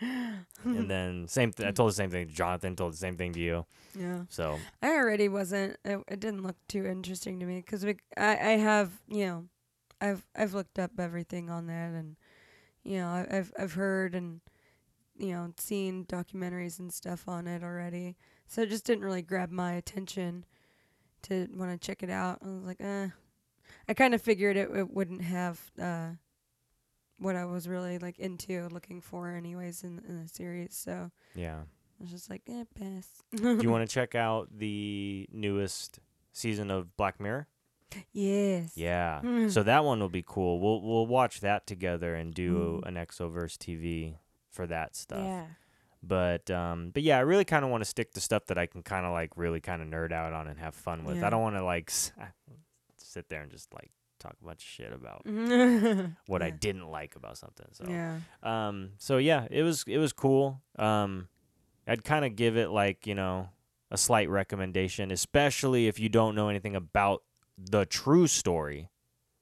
and 0.64 0.88
then 0.90 1.26
same, 1.28 1.52
th- 1.52 1.68
I 1.68 1.72
told 1.72 1.90
the 1.90 1.94
same 1.94 2.10
thing 2.10 2.28
to 2.28 2.32
Jonathan. 2.32 2.76
Told 2.76 2.92
the 2.92 2.96
same 2.98 3.16
thing 3.16 3.32
to 3.32 3.40
you. 3.40 3.66
Yeah. 3.98 4.20
So 4.28 4.58
I 4.82 4.90
already 4.90 5.28
wasn't. 5.28 5.76
It, 5.84 5.98
it 6.08 6.20
didn't 6.20 6.42
look 6.42 6.56
too 6.68 6.84
interesting 6.86 7.40
to 7.40 7.46
me 7.46 7.56
because 7.60 7.84
I, 7.84 7.92
I 8.16 8.56
have 8.58 8.90
you 9.08 9.26
know, 9.26 9.44
I've 10.00 10.24
I've 10.36 10.54
looked 10.54 10.78
up 10.78 10.92
everything 10.98 11.50
on 11.50 11.66
that 11.66 11.90
and, 11.92 12.16
you 12.84 12.98
know, 12.98 13.08
I, 13.08 13.26
I've 13.38 13.52
I've 13.58 13.72
heard 13.74 14.14
and, 14.14 14.40
you 15.16 15.32
know, 15.32 15.52
seen 15.58 16.04
documentaries 16.06 16.78
and 16.78 16.92
stuff 16.92 17.28
on 17.28 17.46
it 17.46 17.62
already. 17.62 18.16
So 18.46 18.62
it 18.62 18.70
just 18.70 18.84
didn't 18.84 19.04
really 19.04 19.22
grab 19.22 19.50
my 19.50 19.72
attention, 19.72 20.44
to 21.22 21.48
want 21.54 21.70
to 21.80 21.86
check 21.86 22.02
it 22.02 22.10
out. 22.10 22.38
I 22.42 22.48
was 22.48 22.64
like, 22.64 22.80
eh. 22.80 23.08
I 23.88 23.94
kind 23.94 24.14
of 24.14 24.20
figured 24.22 24.56
it, 24.56 24.68
it 24.74 24.90
wouldn't 24.92 25.22
have 25.22 25.60
uh, 25.80 26.10
what 27.18 27.36
I 27.36 27.44
was 27.46 27.66
really 27.68 27.98
like 27.98 28.18
into 28.18 28.68
looking 28.70 29.00
for 29.00 29.30
anyways 29.30 29.82
in 29.84 30.02
in 30.08 30.22
the 30.22 30.28
series. 30.28 30.74
So 30.76 31.10
yeah. 31.34 31.60
I 31.98 32.02
was 32.02 32.10
just 32.10 32.28
like, 32.28 32.42
eh, 32.48 32.64
pass. 32.78 33.08
Do 33.34 33.58
you 33.62 33.70
want 33.70 33.88
to 33.88 33.92
check 33.92 34.14
out 34.14 34.48
the 34.58 35.28
newest 35.32 36.00
season 36.32 36.70
of 36.70 36.94
Black 36.96 37.20
Mirror? 37.20 37.46
Yes. 38.12 38.72
Yeah. 38.74 39.20
Mm. 39.22 39.50
So 39.52 39.62
that 39.62 39.84
one 39.84 40.00
will 40.00 40.08
be 40.08 40.24
cool. 40.26 40.58
We'll 40.60 40.82
we'll 40.82 41.06
watch 41.06 41.40
that 41.40 41.66
together 41.66 42.14
and 42.14 42.34
do 42.34 42.82
Mm. 42.84 42.88
an 42.88 42.94
Exoverse 42.96 43.56
TV 43.56 44.16
for 44.54 44.66
that 44.68 44.96
stuff. 44.96 45.24
Yeah. 45.24 45.46
But 46.02 46.50
um, 46.50 46.90
but 46.92 47.02
yeah, 47.02 47.16
I 47.18 47.20
really 47.20 47.44
kind 47.44 47.64
of 47.64 47.70
want 47.70 47.82
to 47.82 47.88
stick 47.88 48.12
to 48.12 48.20
stuff 48.20 48.46
that 48.46 48.58
I 48.58 48.66
can 48.66 48.82
kind 48.82 49.06
of 49.06 49.12
like 49.12 49.32
really 49.36 49.60
kind 49.60 49.80
of 49.82 49.88
nerd 49.88 50.12
out 50.12 50.32
on 50.32 50.48
and 50.48 50.58
have 50.58 50.74
fun 50.74 51.04
with. 51.04 51.16
Yeah. 51.18 51.26
I 51.26 51.30
don't 51.30 51.42
want 51.42 51.56
to 51.56 51.64
like 51.64 51.90
s- 51.90 52.12
sit 52.96 53.28
there 53.28 53.40
and 53.42 53.50
just 53.50 53.72
like 53.74 53.90
talk 54.18 54.36
a 54.40 54.44
bunch 54.44 54.62
of 54.62 54.68
shit 54.68 54.92
about 54.92 55.22
what 56.26 56.42
I 56.42 56.50
didn't 56.50 56.88
like 56.88 57.16
about 57.16 57.38
something. 57.38 57.66
So 57.72 57.84
Yeah. 57.88 58.18
um, 58.42 58.90
so 58.98 59.16
yeah, 59.18 59.46
it 59.50 59.62
was 59.62 59.84
it 59.86 59.98
was 59.98 60.12
cool. 60.12 60.60
Um, 60.78 61.28
I'd 61.86 62.04
kind 62.04 62.24
of 62.24 62.36
give 62.36 62.56
it 62.56 62.68
like 62.70 63.06
you 63.06 63.14
know 63.14 63.48
a 63.90 63.96
slight 63.96 64.28
recommendation, 64.28 65.10
especially 65.10 65.86
if 65.86 65.98
you 65.98 66.08
don't 66.08 66.34
know 66.34 66.48
anything 66.48 66.76
about 66.76 67.22
the 67.58 67.86
true 67.86 68.26
story. 68.26 68.90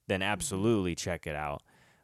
Then 0.07 0.19
Mm-hmm. 0.19 0.31
absolutely 0.31 0.95
check 0.95 1.25
it 1.27 1.35
out. 1.35 1.61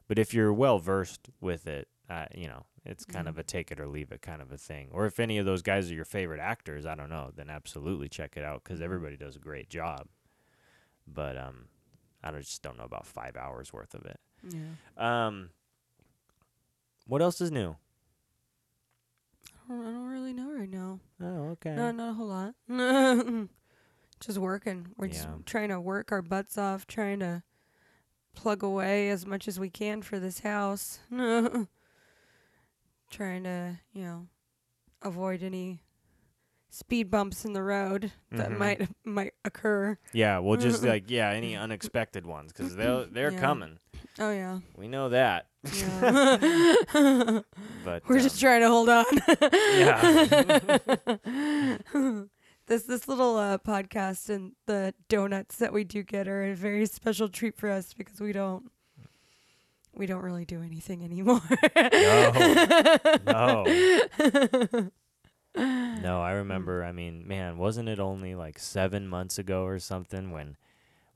But 0.08 0.18
if 0.20 0.34
you're 0.34 0.54
well 0.54 0.80
versed 0.80 1.30
with 1.42 1.68
it, 1.68 1.88
uh, 2.10 2.26
you 2.34 2.48
know 2.48 2.66
it's 2.86 3.06
kind 3.06 3.26
Yeah. 3.26 3.30
of 3.32 3.38
a 3.38 3.44
take 3.44 3.72
it 3.72 3.80
or 3.80 3.88
leave 3.88 4.12
it 4.12 4.22
kind 4.22 4.42
of 4.42 4.52
a 4.52 4.58
thing. 4.58 4.90
Or 4.92 5.06
if 5.06 5.20
any 5.20 5.38
of 5.38 5.46
those 5.46 5.62
guys 5.62 5.90
are 5.92 5.96
your 5.96 6.06
favorite 6.06 6.40
actors, 6.40 6.86
I 6.86 6.96
don't 6.96 7.10
know, 7.10 7.32
then 7.36 7.50
absolutely 7.50 8.10
check 8.10 8.38
it 8.38 8.44
out 8.44 8.64
because 8.64 8.80
Mhm. 8.80 8.84
everybody 8.84 9.18
does 9.18 9.36
a 9.36 9.40
great 9.40 9.70
job. 9.70 10.08
But 11.08 11.38
um, 11.38 11.68
I 12.24 12.32
don't, 12.32 12.42
just 12.42 12.62
don't 12.62 12.78
know 12.78 12.84
about 12.86 13.06
five 13.06 13.36
hours 13.36 13.74
worth 13.74 13.94
of 13.96 14.06
it. 14.06 14.20
Yeah. 14.44 14.76
Um, 15.28 15.50
what 17.08 17.22
else 17.22 17.42
is 17.42 17.52
new? 17.52 17.76
I 19.68 19.72
don't, 19.74 19.82
I 19.88 19.92
don't 19.92 20.08
really 20.10 20.34
know 20.34 20.52
right 20.52 20.70
now. 20.70 21.00
Oh, 21.22 21.50
okay. 21.52 21.76
No, 21.76 21.92
not 21.92 22.10
a 22.12 22.14
whole 22.14 22.28
lot. 22.28 22.56
just 24.20 24.38
working. 24.38 24.88
We're 24.98 25.08
just 25.08 25.28
trying 25.46 25.70
to 25.70 25.80
work 25.80 26.12
our 26.12 26.22
butts 26.22 26.58
off, 26.58 26.88
trying 26.88 27.20
to 27.20 27.44
plug 28.36 28.64
away 28.64 29.10
as 29.10 29.26
much 29.26 29.48
as 29.48 29.60
we 29.60 29.70
can 29.70 30.02
for 30.02 30.20
this 30.20 30.40
house. 30.40 31.00
trying 33.10 33.44
to, 33.44 33.80
you 33.94 34.04
know, 34.04 34.28
avoid 35.02 35.44
any 35.44 35.82
speed 36.72 37.10
bumps 37.10 37.46
in 37.46 37.54
the 37.54 37.64
road 37.64 38.12
that 38.32 38.50
Mhm. 38.52 38.58
might 38.58 38.90
might 39.06 39.34
occur. 39.44 39.98
Yeah, 40.14 40.40
well, 40.40 40.58
just 40.58 40.84
like 40.94 41.10
yeah, 41.10 41.30
any 41.30 41.56
unexpected 41.56 42.26
ones 42.26 42.52
because 42.54 42.76
they're 42.76 43.06
they're 43.12 43.32
Yeah. 43.32 43.40
coming. 43.40 43.80
Oh 44.20 44.32
yeah. 44.32 44.60
We 44.76 44.88
know 44.88 45.10
that. 45.10 45.48
Yeah. 45.74 46.38
But 47.86 48.04
We're 48.08 48.18
um, 48.18 48.22
just 48.22 48.40
trying 48.40 48.62
to 48.62 48.68
hold 48.68 48.90
on. 48.90 49.06
Yeah. 49.78 51.08
this 52.68 52.84
this 52.84 53.08
little 53.08 53.38
uh, 53.38 53.58
podcast 53.58 54.30
and 54.30 54.54
the 54.68 54.94
donuts 55.08 55.56
that 55.58 55.74
we 55.74 55.84
do 55.84 56.04
get 56.04 56.28
are 56.28 56.44
a 56.52 56.54
very 56.56 56.86
special 56.86 57.30
treat 57.30 57.56
for 57.58 57.70
us 57.70 57.94
because 57.94 58.20
we 58.22 58.32
don't 58.32 58.72
we 60.00 60.06
don't 60.06 60.24
really 60.24 60.46
do 60.46 60.64
anything 60.64 61.04
anymore. 61.04 61.42
no. 63.28 63.66
no, 65.56 66.02
no, 66.02 66.22
I 66.22 66.32
remember. 66.32 66.86
I 66.86 66.94
mean, 66.94 67.28
man, 67.28 67.58
wasn't 67.58 67.90
it 67.90 68.00
only 68.00 68.34
like 68.34 68.58
seven 68.58 69.10
months 69.10 69.38
ago 69.38 69.66
or 69.66 69.78
something 69.78 70.32
when 70.32 70.56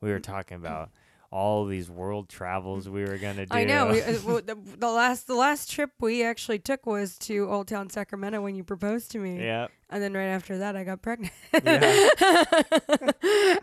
we 0.02 0.12
were 0.12 0.20
talking 0.20 0.58
about 0.58 0.90
all 1.34 1.66
these 1.66 1.90
world 1.90 2.30
travels 2.30 2.88
we 2.88 3.02
were 3.04 3.18
gonna 3.18 3.46
do? 3.48 3.56
I 3.58 3.64
know. 3.64 3.88
We, 3.92 4.02
uh, 4.04 4.14
w- 4.20 4.42
the, 4.42 4.56
the 4.78 4.90
last 4.92 5.26
the 5.26 5.34
last 5.34 5.72
trip 5.72 5.90
we 6.00 6.24
actually 6.24 6.60
took 6.60 6.86
was 6.86 7.18
to 7.20 7.50
Old 7.50 7.68
Town 7.68 7.90
Sacramento 7.90 8.40
when 8.42 8.54
you 8.56 8.64
proposed 8.64 9.10
to 9.12 9.20
me. 9.20 9.44
yeah. 9.44 9.68
And 9.90 10.02
then 10.02 10.14
right 10.14 10.28
after 10.28 10.60
that, 10.60 10.76
I 10.76 10.84
got 10.84 11.02
pregnant. 11.02 11.34
Yeah. 11.54 12.10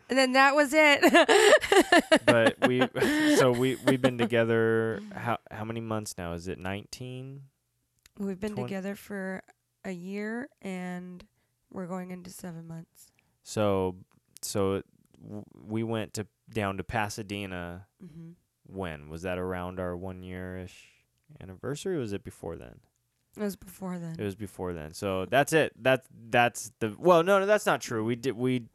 and 0.08 0.18
then 0.18 0.32
that 0.32 0.54
was 0.54 0.70
it. 0.72 1.00
but 2.26 2.56
we 2.66 2.80
so 3.36 3.52
we 3.52 3.76
we've 3.86 4.00
been 4.02 4.18
together 4.18 5.00
how 5.14 5.38
how 5.50 5.64
many 5.64 5.80
months 5.80 6.16
now 6.18 6.32
is 6.32 6.48
it 6.48 6.58
19 6.58 7.42
We've 8.18 8.38
been 8.38 8.52
Twen- 8.54 8.66
together 8.66 8.94
for 8.94 9.42
a 9.84 9.92
year 9.92 10.48
and 10.60 11.24
we're 11.72 11.86
going 11.86 12.10
into 12.10 12.30
seven 12.30 12.66
months. 12.66 13.06
so 13.42 13.96
so 14.42 14.82
w- 15.22 15.44
we 15.64 15.82
went 15.82 16.14
to 16.14 16.26
down 16.52 16.76
to 16.76 16.84
pasadena 16.84 17.86
hmm 18.00 18.30
when? 18.66 19.08
Was 19.08 19.22
that 19.22 19.38
around 19.38 19.80
our 19.80 19.96
one 19.96 20.22
year 20.22 20.56
ish 20.58 20.88
anniversary 21.40 21.96
or 21.96 22.00
was 22.00 22.12
it 22.12 22.22
before 22.24 22.56
then? 22.56 22.80
It 23.36 23.42
was 23.42 23.56
before 23.56 23.98
then. 23.98 24.16
it 24.18 24.24
was 24.24 24.34
before 24.34 24.72
then. 24.72 24.92
So 24.92 25.24
that's 25.26 25.52
it. 25.52 25.72
That's 25.80 26.06
that's 26.30 26.72
the 26.80 26.94
well 26.98 27.22
no 27.22 27.38
no 27.40 27.46
that's 27.46 27.66
not 27.66 27.80
true. 27.80 28.04
We 28.04 28.16
did 28.16 28.36
we 28.36 28.66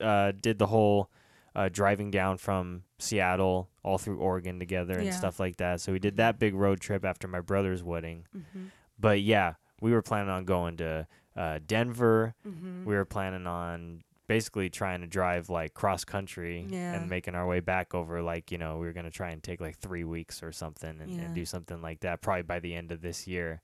uh 0.00 0.32
did 0.38 0.58
the 0.58 0.66
whole 0.66 1.10
uh 1.54 1.68
driving 1.70 2.10
down 2.10 2.38
from 2.38 2.84
seattle 2.98 3.68
all 3.82 3.98
through 3.98 4.18
oregon 4.18 4.58
together 4.58 4.94
and 4.98 5.06
Yeah. 5.06 5.12
stuff 5.12 5.40
like 5.40 5.56
that. 5.56 5.80
So 5.80 5.92
we 5.92 5.98
did 5.98 6.16
that 6.18 6.38
big 6.38 6.54
road 6.54 6.80
trip 6.80 7.04
after 7.04 7.26
my 7.28 7.40
brother's 7.40 7.82
wedding. 7.82 8.26
Hmm 8.32 8.66
but 8.98 9.20
yeah, 9.22 9.54
we 9.80 9.90
were 9.90 10.02
planning 10.02 10.30
on 10.30 10.44
going 10.44 10.76
to 10.76 11.06
uh, 11.36 11.58
Denver. 11.66 12.34
hmm 12.44 12.84
We 12.84 12.94
were 12.94 13.06
planning 13.06 13.46
on 13.48 14.04
basically 14.34 14.70
trying 14.70 15.00
to 15.02 15.06
drive 15.06 15.50
like 15.50 15.74
cross 15.74 16.04
country 16.04 16.66
Yeah. 16.68 16.94
and 16.94 17.10
making 17.10 17.34
our 17.34 17.46
way 17.46 17.60
back 17.60 17.94
over. 17.94 18.22
Like 18.22 18.50
you 18.50 18.58
know, 18.58 18.78
we 18.78 18.86
were 18.86 18.92
gonna 18.92 19.10
try 19.10 19.30
and 19.30 19.42
take 19.42 19.60
like 19.60 19.76
three 19.78 20.04
weeks 20.04 20.42
or 20.42 20.52
something 20.52 21.00
and, 21.00 21.10
Yeah. 21.10 21.22
and 21.22 21.34
do 21.34 21.44
something 21.44 21.80
like 21.82 22.00
that. 22.00 22.22
Probably 22.22 22.42
by 22.42 22.60
the 22.60 22.74
end 22.74 22.92
of 22.92 23.00
this 23.02 23.26
year. 23.26 23.60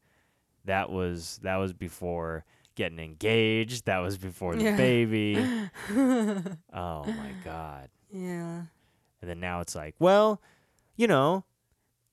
That 0.65 0.91
was 0.91 1.39
that 1.43 1.57
was 1.57 1.73
before 1.73 2.45
getting 2.75 2.99
engaged. 2.99 3.87
That 3.87 3.99
was 3.99 4.19
before 4.19 4.55
the 4.57 4.65
Yeah. 4.65 4.77
baby. 4.77 5.35
Oh 6.73 7.05
my 7.05 7.33
god. 7.45 7.89
yeah. 8.13 8.63
And 9.21 9.29
then 9.29 9.41
now 9.41 9.61
it's 9.61 9.75
like, 9.75 9.95
well, 9.99 10.41
you 10.97 11.07
know, 11.09 11.45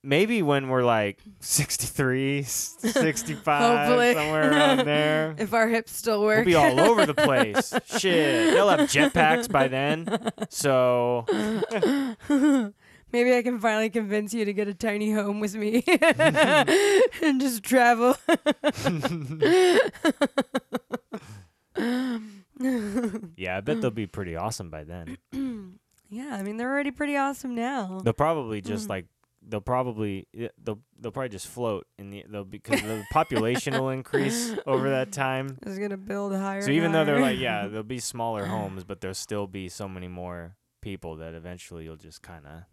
maybe 0.05 0.41
when 0.41 0.69
we're 0.69 0.83
like 0.83 1.19
63, 1.41 2.43
65, 2.43 3.45
Hopefully. 3.45 4.13
somewhere 4.13 4.51
around 4.51 4.85
there, 4.85 5.35
If 5.39 5.53
our 5.53 5.67
hips 5.67 5.91
still 5.91 6.21
work. 6.23 6.45
we'll 6.45 6.45
be 6.45 6.55
all 6.55 6.79
over 6.79 7.05
the 7.05 7.13
place. 7.29 7.73
Shit. 7.87 8.53
They'll 8.53 8.69
have 8.69 8.81
jetpacks 8.89 9.51
by 9.51 9.67
then. 9.67 10.31
So, 10.49 11.25
Maybe 13.11 13.33
I 13.35 13.43
can 13.43 13.59
finally 13.59 13.89
convince 13.89 14.33
you 14.33 14.43
to 14.45 14.51
get 14.53 14.67
a 14.67 14.73
tiny 14.73 15.11
home 15.13 15.39
with 15.39 15.55
me 15.55 15.83
and 17.21 17.39
just 17.39 17.63
travel. 17.63 18.15
yeah, 23.37 23.57
I 23.57 23.61
bet 23.61 23.81
they'll 23.81 23.91
be 23.91 24.07
pretty 24.07 24.35
awesome 24.35 24.69
by 24.69 24.83
then. 24.83 25.17
yeah, 26.09 26.35
I 26.35 26.43
mean 26.43 26.57
they're 26.57 26.71
already 26.71 26.91
pretty 26.91 27.17
awesome 27.17 27.55
now. 27.55 28.01
They'll 28.03 28.13
probably 28.13 28.61
just 28.61 28.87
Mhm. 28.87 28.89
like 28.89 29.05
they'll 29.47 29.62
probably 29.62 30.27
they'll 30.34 30.79
they'll 30.99 31.12
probably 31.12 31.29
just 31.29 31.47
float 31.47 31.86
in 31.97 32.10
the 32.10 32.25
they'll 32.29 32.43
because 32.43 32.81
the 32.81 33.03
population 33.12 33.73
will 33.73 33.89
increase 33.89 34.53
over 34.65 34.89
that 34.89 35.12
time. 35.12 35.58
Is 35.65 35.77
gonna 35.79 35.97
build 35.97 36.34
higher. 36.34 36.62
So 36.62 36.71
even 36.71 36.91
though 36.91 37.05
they're 37.05 37.19
like, 37.21 37.38
yeah, 37.39 37.67
there'll 37.67 37.84
be 37.84 37.99
smaller 37.99 38.45
homes, 38.55 38.84
but 38.84 39.01
there'll 39.01 39.13
still 39.13 39.47
be 39.47 39.69
so 39.69 39.88
many 39.88 40.08
more 40.08 40.55
people 40.81 41.15
that 41.17 41.34
eventually 41.34 41.84
you'll 41.84 41.95
just 41.95 42.21
kind 42.21 42.45
of 42.45 42.63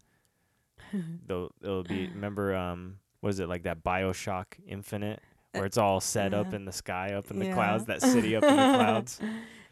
they'll 1.27 1.49
it'll 1.61 1.83
be. 1.83 2.07
Remember, 2.07 2.55
um, 2.55 2.97
what 3.21 3.29
is 3.29 3.39
it 3.39 3.47
like 3.49 3.63
that 3.63 3.83
Bioshock 3.83 4.45
Infinite, 4.67 5.21
where 5.53 5.65
it's 5.65 5.77
all 5.77 5.99
set 5.99 6.33
up 6.33 6.53
in 6.53 6.65
the 6.65 6.71
sky, 6.71 7.13
up 7.13 7.31
in 7.31 7.39
the 7.39 7.45
Yeah. 7.45 7.53
clouds, 7.53 7.85
that 7.85 8.01
city 8.01 8.35
up 8.35 8.43
in 8.43 8.55
the 8.55 8.73
clouds. 8.77 9.19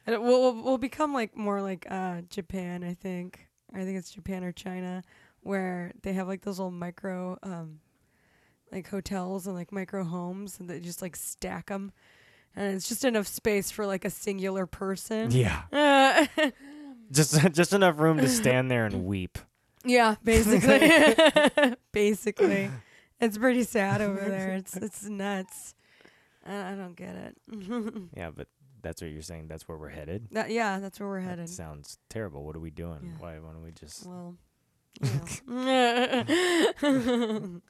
And 0.08 0.16
it 0.16 0.22
will 0.22 0.54
will 0.54 0.78
become 0.78 1.14
like 1.14 1.36
more 1.36 1.62
like 1.62 1.86
uh 1.90 2.22
Japan, 2.30 2.84
I 2.84 2.94
think. 2.94 3.48
I 3.74 3.84
think 3.86 3.98
it's 3.98 4.12
Japan 4.12 4.44
or 4.44 4.52
China, 4.52 5.02
where 5.42 5.92
they 6.04 6.14
have 6.14 6.28
like 6.28 6.42
those 6.42 6.60
little 6.60 6.72
micro 6.72 7.38
um 7.44 7.80
like 8.72 8.88
hotels 8.90 9.48
and 9.48 9.56
like 9.56 9.72
micro 9.72 10.04
homes, 10.04 10.60
and 10.60 10.70
they 10.70 10.80
just 10.80 11.02
like 11.02 11.16
stack 11.16 11.68
them, 11.68 11.92
and 12.56 12.74
it's 12.76 12.88
just 12.88 13.04
enough 13.04 13.28
space 13.28 13.70
for 13.70 13.86
like 13.86 14.06
a 14.06 14.10
singular 14.10 14.66
person. 14.66 15.32
Yeah. 15.32 15.64
Uh, 15.72 16.50
Just 17.12 17.36
just 17.52 17.74
enough 17.74 18.00
room 18.00 18.20
to 18.20 18.30
stand 18.30 18.72
there 18.72 18.86
and 18.86 19.04
weep. 19.06 19.38
yeah, 19.84 20.16
basically, 20.24 20.80
basically, 21.92 22.72
it's 23.20 23.38
pretty 23.38 23.64
sad 23.64 24.00
over 24.02 24.22
there. 24.22 24.54
It's 24.54 24.78
it's 24.78 25.04
nuts. 25.04 25.76
I, 26.46 26.72
I 26.72 26.76
don't 26.76 26.96
get 26.96 27.16
it. 27.16 27.38
Yeah, 28.16 28.30
but 28.34 28.48
that's 28.82 29.02
what 29.02 29.12
you're 29.12 29.22
saying. 29.24 29.50
That's 29.50 29.68
where 29.68 29.78
we're 29.78 29.90
headed. 29.90 30.30
that, 30.32 30.52
yeah, 30.52 30.80
that's 30.80 31.02
where 31.02 31.10
we're 31.10 31.22
That 31.22 31.30
headed. 31.32 31.50
sounds 31.50 31.98
terrible. 32.10 32.46
What 32.46 32.56
are 32.56 32.62
we 32.62 32.72
doing? 32.72 33.00
Yeah. 33.04 33.12
Why 33.20 33.40
why 33.40 33.52
don't 33.52 33.64
we 33.64 33.72
just 33.72 34.06
Well. 34.06 34.38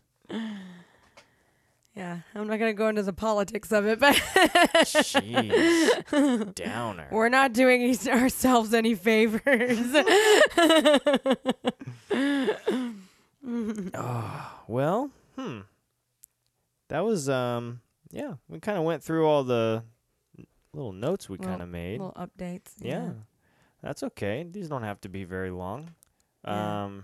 yeah, 1.96 2.20
I'm 2.34 2.48
not 2.48 2.58
gonna 2.60 2.74
go 2.74 2.88
into 2.88 3.04
the 3.04 3.14
politics 3.14 3.72
of 3.72 3.86
it, 3.86 4.00
but 4.00 4.16
Jeez. 4.16 6.56
Downer. 6.56 7.08
we're 7.12 7.30
not 7.30 7.54
doing 7.54 7.82
each- 7.82 8.08
ourselves 8.08 8.74
any 8.74 8.96
favors. 8.96 9.78
Oh, 13.94 14.64
well, 14.68 15.10
hmm. 15.38 15.60
That 16.90 17.04
was 17.06 17.30
um 17.30 17.82
yeah, 18.12 18.34
we 18.50 18.60
kind 18.60 18.78
of 18.78 18.84
went 18.84 19.04
through 19.04 19.28
all 19.28 19.44
the 19.44 19.84
little 20.74 20.92
notes 20.94 21.30
we 21.30 21.38
Well, 21.38 21.50
kind 21.50 21.62
of 21.62 21.70
made. 21.70 22.00
Little 22.00 22.14
updates. 22.14 22.72
yeah. 22.80 23.10
That's 23.82 24.04
okay. 24.04 24.46
These 24.50 24.70
don't 24.70 24.84
have 24.84 25.02
to 25.02 25.10
be 25.10 25.24
very 25.24 25.50
long. 25.50 25.90
Yeah. 26.46 26.84
Um 26.86 27.04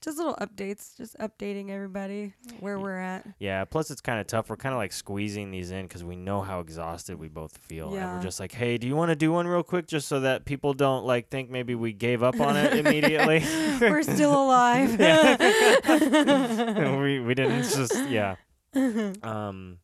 just 0.00 0.18
little 0.18 0.34
updates, 0.40 0.96
just 0.96 1.16
updating 1.18 1.70
everybody 1.70 2.34
where 2.58 2.76
we're 2.76 2.98
at. 2.98 3.24
yeah, 3.38 3.64
plus 3.64 3.88
it's 3.88 4.00
kind 4.00 4.18
of 4.20 4.26
tough. 4.26 4.50
We're 4.50 4.56
kind 4.56 4.72
of 4.72 4.78
like 4.78 4.92
squeezing 4.92 5.52
these 5.52 5.70
in 5.70 5.86
cuz 5.86 6.02
we 6.02 6.16
know 6.16 6.42
how 6.42 6.58
exhausted 6.58 7.20
we 7.20 7.28
both 7.28 7.56
feel. 7.58 7.86
And 7.86 7.94
Yeah. 7.94 8.16
we're 8.16 8.22
just 8.22 8.40
like, 8.40 8.50
"Hey, 8.50 8.78
do 8.78 8.88
you 8.88 8.96
want 8.96 9.10
to 9.10 9.14
do 9.14 9.30
one 9.30 9.46
real 9.46 9.62
quick 9.62 9.86
just 9.86 10.08
so 10.08 10.18
that 10.20 10.44
people 10.44 10.74
don't 10.74 11.06
like 11.06 11.28
think 11.28 11.50
maybe 11.50 11.76
we 11.76 11.92
gave 11.92 12.24
up 12.24 12.40
on 12.40 12.56
it 12.56 12.74
immediately?" 12.84 13.44
we're 13.80 14.02
still 14.02 14.32
alive. 14.44 14.98
we 17.00 17.20
we 17.20 17.34
didn't 17.34 17.62
just 17.62 17.94
yeah. 18.08 18.34
Um 19.22 19.78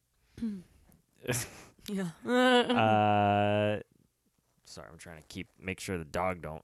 yeah. 1.88 2.08
Uh, 2.26 3.80
sorry, 4.64 4.88
I'm 4.90 4.98
trying 4.98 5.18
to 5.18 5.24
keep 5.28 5.48
make 5.60 5.78
sure 5.80 5.96
the 5.96 6.04
dog 6.04 6.42
don't 6.42 6.62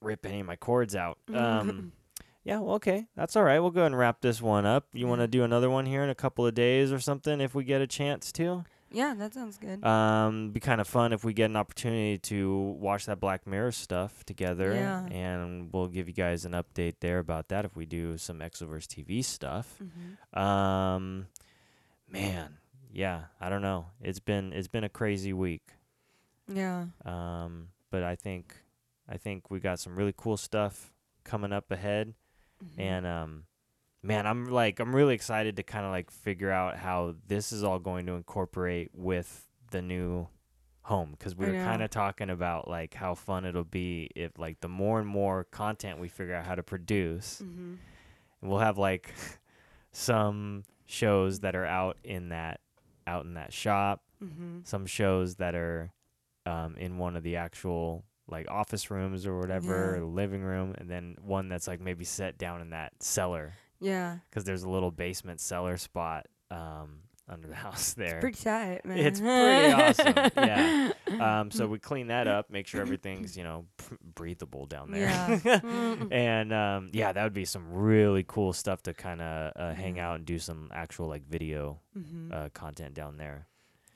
rip 0.00 0.24
any 0.26 0.40
of 0.40 0.46
my 0.46 0.56
cords 0.56 0.94
out. 0.96 1.18
Um, 1.34 1.92
yeah, 2.44 2.60
well, 2.60 2.74
okay, 2.76 3.06
that's 3.16 3.34
all 3.34 3.42
right. 3.42 3.58
We'll 3.58 3.72
go 3.72 3.80
ahead 3.80 3.90
and 3.92 3.98
wrap 3.98 4.20
this 4.20 4.40
one 4.40 4.64
up. 4.66 4.86
You 4.92 5.08
want 5.08 5.20
to 5.20 5.26
do 5.26 5.42
another 5.42 5.68
one 5.68 5.84
here 5.84 6.04
in 6.04 6.10
a 6.10 6.14
couple 6.14 6.46
of 6.46 6.54
days 6.54 6.92
or 6.92 7.00
something 7.00 7.40
if 7.40 7.56
we 7.56 7.64
get 7.64 7.80
a 7.80 7.88
chance 7.88 8.30
to? 8.32 8.64
yeah, 8.92 9.14
that 9.18 9.34
sounds 9.34 9.58
good. 9.58 9.84
Um, 9.84 10.52
be 10.52 10.60
kind 10.60 10.80
of 10.80 10.86
fun 10.86 11.12
if 11.12 11.24
we 11.24 11.32
get 11.32 11.46
an 11.50 11.56
opportunity 11.56 12.18
to 12.18 12.56
watch 12.78 13.06
that 13.06 13.18
Black 13.18 13.44
Mirror 13.48 13.72
stuff 13.72 14.24
together, 14.24 14.72
Yeah. 14.74 15.06
and 15.06 15.70
we'll 15.72 15.88
give 15.88 16.06
you 16.06 16.14
guys 16.14 16.44
an 16.44 16.52
update 16.52 16.94
there 17.00 17.18
about 17.18 17.48
that 17.48 17.64
if 17.64 17.74
we 17.74 17.84
do 17.84 18.16
some 18.16 18.38
Exoverse 18.38 18.86
TV 18.86 19.24
stuff. 19.24 19.74
hmm 19.80 20.38
Um, 20.40 21.26
man, 22.08 22.58
yeah, 22.92 23.22
I 23.40 23.48
don't 23.48 23.62
know. 23.62 23.86
It's 24.00 24.20
been 24.20 24.52
it's 24.52 24.68
been 24.68 24.84
a 24.84 24.88
crazy 24.88 25.32
week. 25.32 25.66
Yeah. 26.46 26.86
Um, 27.04 27.68
but 27.90 28.04
I 28.04 28.14
think 28.14 28.54
I 29.08 29.16
think 29.16 29.50
we 29.50 29.60
got 29.60 29.78
some 29.78 29.96
really 29.96 30.14
cool 30.16 30.36
stuff 30.36 30.92
coming 31.24 31.52
up 31.52 31.70
ahead, 31.70 32.14
Mhm. 32.64 32.78
and 32.80 33.06
um, 33.06 33.44
man, 34.02 34.26
I'm 34.26 34.46
like 34.46 34.80
I'm 34.80 34.94
really 34.94 35.14
excited 35.14 35.56
to 35.56 35.62
kind 35.62 35.84
of 35.84 35.90
like 35.92 36.10
figure 36.10 36.50
out 36.50 36.76
how 36.76 37.14
this 37.26 37.52
is 37.52 37.62
all 37.64 37.78
going 37.78 38.06
to 38.06 38.12
incorporate 38.14 38.90
with 38.94 39.46
the 39.70 39.82
new 39.82 40.28
home 40.82 41.10
because 41.10 41.34
we 41.34 41.46
I 41.46 41.50
were 41.50 41.64
kind 41.64 41.82
of 41.82 41.90
talking 41.90 42.30
about 42.30 42.68
like 42.68 42.94
how 42.94 43.14
fun 43.16 43.44
it'll 43.44 43.64
be 43.64 44.08
if 44.14 44.38
like 44.38 44.60
the 44.60 44.68
more 44.68 45.00
and 45.00 45.08
more 45.08 45.42
content 45.44 45.98
we 45.98 46.08
figure 46.08 46.34
out 46.36 46.46
how 46.46 46.54
to 46.54 46.62
produce 46.62 47.42
Mhm. 47.42 47.78
and 48.40 48.50
we'll 48.50 48.60
have 48.60 48.78
like 48.78 49.12
some 49.92 50.62
shows 50.86 51.40
that 51.40 51.56
are 51.56 51.66
out 51.66 51.98
in 52.04 52.28
that 52.28 52.60
out 53.06 53.24
in 53.24 53.34
that 53.34 53.52
shop 53.52 54.04
Mhm. 54.22 54.64
some 54.66 54.86
shows 54.86 55.36
that 55.36 55.54
are 55.56 55.92
um, 56.46 56.76
in 56.76 56.98
one 56.98 57.16
of 57.16 57.24
the 57.24 57.34
actual 57.34 58.04
like 58.28 58.50
office 58.50 58.90
rooms 58.90 59.26
or 59.26 59.38
whatever 59.38 59.94
Yeah. 59.96 60.02
or 60.02 60.04
living 60.04 60.42
room 60.42 60.74
and 60.78 60.90
then 60.90 61.16
one 61.22 61.48
that's 61.48 61.68
like 61.68 61.80
maybe 61.80 62.04
set 62.04 62.38
down 62.38 62.60
in 62.60 62.70
that 62.70 62.92
cellar 63.00 63.54
Yeah. 63.80 64.18
because 64.30 64.44
there's 64.44 64.64
a 64.64 64.68
little 64.70 64.90
basement 64.90 65.40
cellar 65.40 65.76
spot 65.76 66.26
um, 66.50 67.00
under 67.28 67.46
the 67.48 67.54
house 67.66 67.92
there 67.94 68.18
It's 68.18 68.20
Pretty 68.20 68.42
tight, 68.44 68.84
man. 68.84 68.98
It's 68.98 69.20
pretty 69.20 69.72
awesome, 69.72 70.30
yeah. 70.36 70.90
um, 71.20 71.50
so 71.50 71.66
we 71.66 71.78
clean 71.78 72.08
that 72.08 72.26
up 72.28 72.50
make 72.50 72.66
sure 72.66 72.80
everything's 72.80 73.36
you 73.36 73.44
know 73.44 73.66
p- 73.78 73.96
breathable 74.14 74.66
down 74.66 74.90
there 74.90 75.08
Yeah. 75.08 75.60
Mm. 75.66 76.12
and 76.12 76.52
um, 76.52 76.90
yeah 76.92 77.12
that 77.12 77.22
would 77.24 77.32
be 77.32 77.44
some 77.44 77.72
really 77.72 78.24
cool 78.26 78.52
stuff 78.52 78.82
to 78.84 78.94
kind 78.94 79.20
of 79.20 79.52
uh, 79.56 79.72
hang 79.74 79.98
out 79.98 80.16
and 80.16 80.24
do 80.24 80.38
some 80.38 80.68
actual 80.72 81.06
like 81.08 81.26
video 81.28 81.80
Mhm. 81.96 82.32
uh, 82.32 82.48
content 82.50 82.94
down 82.94 83.16
there 83.16 83.46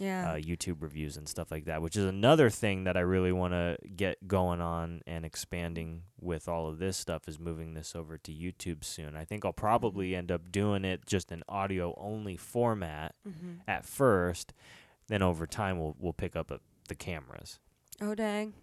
yeah. 0.00 0.32
uh, 0.32 0.36
YouTube 0.36 0.82
reviews 0.82 1.16
and 1.16 1.28
stuff 1.28 1.52
like 1.52 1.66
that, 1.66 1.80
which 1.82 1.94
is 1.96 2.04
another 2.04 2.50
thing 2.50 2.82
that 2.84 2.96
I 2.96 3.00
really 3.00 3.30
want 3.30 3.52
to 3.54 3.76
get 3.94 4.26
going 4.26 4.60
on 4.60 5.02
and 5.06 5.24
expanding 5.24 6.02
with 6.20 6.48
all 6.48 6.66
of 6.68 6.78
this 6.80 6.96
stuff 6.96 7.28
is 7.28 7.38
moving 7.38 7.74
this 7.74 7.94
over 7.94 8.18
to 8.18 8.32
YouTube 8.32 8.82
soon. 8.82 9.14
I 9.14 9.24
think 9.24 9.44
I'll 9.44 9.52
probably 9.52 10.16
end 10.16 10.32
up 10.32 10.50
doing 10.50 10.84
it 10.84 11.06
just 11.06 11.30
in 11.30 11.44
audio 11.48 11.94
only 11.96 12.36
format 12.36 13.14
Mhm. 13.28 13.60
at 13.68 13.86
first. 13.86 14.52
Then 15.06 15.22
over 15.22 15.46
time 15.46 15.78
we'll 15.78 15.94
we'll 15.98 16.12
pick 16.12 16.34
up 16.34 16.50
uh 16.50 16.58
the 16.88 16.94
cameras. 16.96 17.60
Oh 18.00 18.14
dang! 18.16 18.54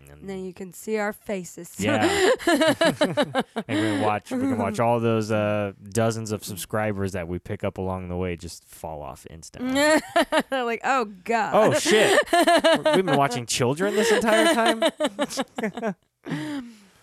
And 0.00 0.20
And 0.20 0.28
then 0.28 0.44
you 0.44 0.52
can 0.54 0.72
see 0.72 0.96
our 0.98 1.12
faces. 1.12 1.74
yeah, 1.78 2.02
and 2.46 3.44
we 3.68 3.74
can 3.74 4.00
watch 4.00 4.30
we 4.30 4.38
can 4.38 4.58
watch 4.58 4.80
all 4.80 5.00
those 5.00 5.30
uh, 5.30 5.72
dozens 5.90 6.32
of 6.32 6.44
subscribers 6.44 7.12
that 7.12 7.28
we 7.28 7.38
pick 7.38 7.62
up 7.64 7.78
along 7.78 8.08
the 8.08 8.16
way 8.16 8.36
just 8.36 8.64
fall 8.64 9.02
off 9.02 9.26
instantly. 9.30 9.72
like, 10.50 10.80
oh 10.84 11.06
god. 11.24 11.52
oh 11.54 11.78
shit! 11.78 12.18
We've 12.32 13.04
been 13.06 13.16
watching 13.16 13.46
children 13.46 13.94
this 13.94 14.10
entire 14.10 14.54
time. 14.54 15.94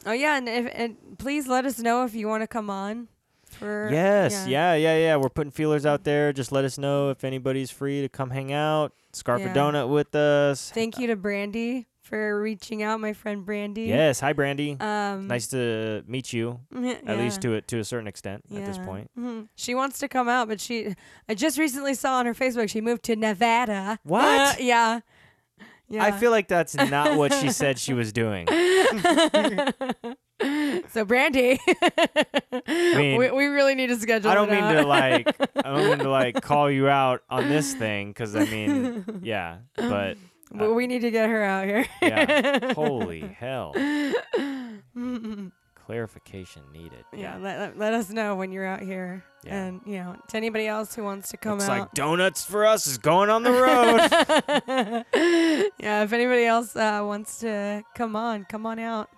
Oh 0.08 0.12
yeah, 0.12 0.38
and 0.38 0.47
if 0.47 0.71
and 0.73 0.97
please 1.17 1.47
let 1.47 1.65
us 1.65 1.79
know 1.79 2.05
if 2.05 2.13
you 2.13 2.27
want 2.27 2.43
to 2.43 2.47
come 2.47 2.69
on. 2.69 3.08
For 3.49 3.89
Yes, 3.91 4.45
yeah. 4.47 4.73
yeah, 4.75 4.97
yeah, 4.97 5.15
We're 5.15 5.29
putting 5.29 5.51
feelers 5.51 5.86
out 5.86 6.03
there. 6.03 6.34
Just 6.34 6.51
let 6.51 6.65
us 6.65 6.77
know 6.77 7.10
if 7.10 7.23
anybody's 7.23 7.71
free 7.71 8.01
to 8.01 8.10
come 8.10 8.29
hang 8.29 8.51
out, 8.51 8.91
scarf 9.13 9.41
Yeah. 9.41 9.51
a 9.51 9.55
donut 9.55 9.88
with 9.89 10.13
us. 10.13 10.71
Thank 10.71 10.97
you 10.99 11.08
to 11.08 11.15
Brandy 11.15 11.88
for 12.05 12.39
reaching 12.39 12.83
out, 12.83 12.99
my 12.99 13.13
friend 13.13 13.43
Brandy. 13.45 13.83
Yes, 13.83 14.19
hi 14.19 14.33
Brandy. 14.33 14.77
Um. 14.79 15.27
nice 15.27 15.47
to 15.47 16.03
meet 16.07 16.31
you, 16.31 16.59
at 16.75 17.17
least 17.17 17.41
to 17.41 17.53
it 17.55 17.67
to 17.69 17.79
a 17.79 17.83
certain 17.83 18.07
extent 18.07 18.43
at 18.53 18.65
this 18.65 18.77
Yeah. 18.77 18.85
point. 18.85 19.11
Mhm. 19.19 19.47
She 19.55 19.73
wants 19.75 19.97
to 19.99 20.07
come 20.07 20.29
out, 20.29 20.47
but 20.47 20.61
she. 20.61 20.93
I 21.27 21.33
just 21.33 21.57
recently 21.57 21.95
saw 21.95 22.19
on 22.19 22.25
her 22.27 22.33
Facebook 22.35 22.69
she 22.69 22.81
moved 22.81 23.03
to 23.03 23.15
Nevada. 23.15 23.99
What? 24.03 24.61
yeah. 24.61 24.99
Yeah. 25.87 26.03
I 26.03 26.11
feel 26.11 26.31
like 26.31 26.47
that's 26.47 26.75
not 26.89 27.15
what 27.17 27.31
she 27.33 27.51
said 27.51 27.77
she 27.77 27.93
was 27.93 28.11
doing. 28.11 28.47
so 30.89 31.05
Brandy, 31.05 31.59
mean, 32.67 33.19
we, 33.19 33.31
we 33.31 33.45
really 33.45 33.75
need 33.75 33.87
to 33.87 33.95
schedule. 33.95 34.31
I 34.31 34.35
don't 34.35 34.49
mean 34.49 34.63
out. 34.63 34.73
to 34.73 34.85
like 34.87 35.27
I 35.63 35.75
don't 35.75 35.87
mean 35.89 35.99
to 35.99 36.10
like 36.10 36.41
call 36.41 36.69
you 36.71 36.87
out 36.87 37.21
on 37.29 37.49
this 37.49 37.73
thing 37.73 38.10
because 38.10 38.35
I 38.35 38.45
mean 38.45 39.21
yeah, 39.23 39.58
but 39.75 40.17
But 40.58 40.73
we 40.73 40.87
need 40.87 41.01
to 41.01 41.12
get 41.12 41.29
her 41.29 41.43
out 41.43 41.65
here. 41.65 41.85
yeah, 42.01 42.73
holy 42.75 43.21
hell, 43.39 43.73
clarification 45.85 46.63
needed. 46.73 47.06
yeah, 47.13 47.37
Yeah, 47.37 47.37
let, 47.37 47.77
let, 47.77 47.93
us 47.93 48.10
know 48.10 48.35
when 48.35 48.51
you're 48.51 48.65
out 48.65 48.81
here. 48.81 49.23
Yeah. 49.43 49.65
And, 49.65 49.81
you 49.85 49.97
know, 49.97 50.15
to 50.29 50.37
anybody 50.37 50.67
else 50.67 50.95
who 50.95 51.03
wants 51.03 51.29
to 51.29 51.37
come 51.37 51.60
looks 51.60 51.67
like 51.67 51.91
donuts 51.93 52.43
for 52.43 52.65
us 52.65 52.87
is 52.87 52.97
going 52.97 53.29
on 53.29 53.43
the 53.43 53.51
road. 53.51 55.06
yeah, 55.79 56.03
if 56.03 56.13
anybody 56.13 56.45
else 56.45 56.75
uh, 56.75 57.01
wants 57.03 57.39
to 57.39 57.83
come 57.93 58.15
on, 58.15 58.45
come 58.45 58.65
on 58.65 58.79
out. 58.79 59.10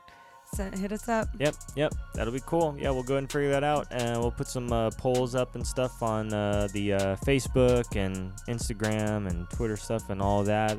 So 0.53 0.69
hit 0.71 0.91
us 0.91 1.09
up. 1.09 1.27
Yep, 1.39 1.55
yep, 1.75 1.93
that'll 2.13 2.33
be 2.33 2.41
cool. 2.45 2.75
Yeah, 2.79 2.91
we'll 2.91 3.03
go 3.03 3.15
ahead 3.15 3.23
and 3.23 3.31
figure 3.31 3.49
that 3.51 3.63
out, 3.63 3.87
and 3.91 4.19
we'll 4.19 4.31
put 4.31 4.47
some 4.47 4.71
uh, 4.71 4.91
polls 4.91 5.35
up 5.35 5.55
and 5.55 5.65
stuff 5.65 6.01
on 6.01 6.33
uh, 6.33 6.69
the 6.71 6.93
uh, 6.93 7.15
Facebook 7.17 7.95
and 7.95 8.31
Instagram 8.47 9.27
and 9.27 9.49
Twitter 9.49 9.75
stuff 9.75 10.09
and 10.09 10.21
all 10.21 10.43
that. 10.43 10.77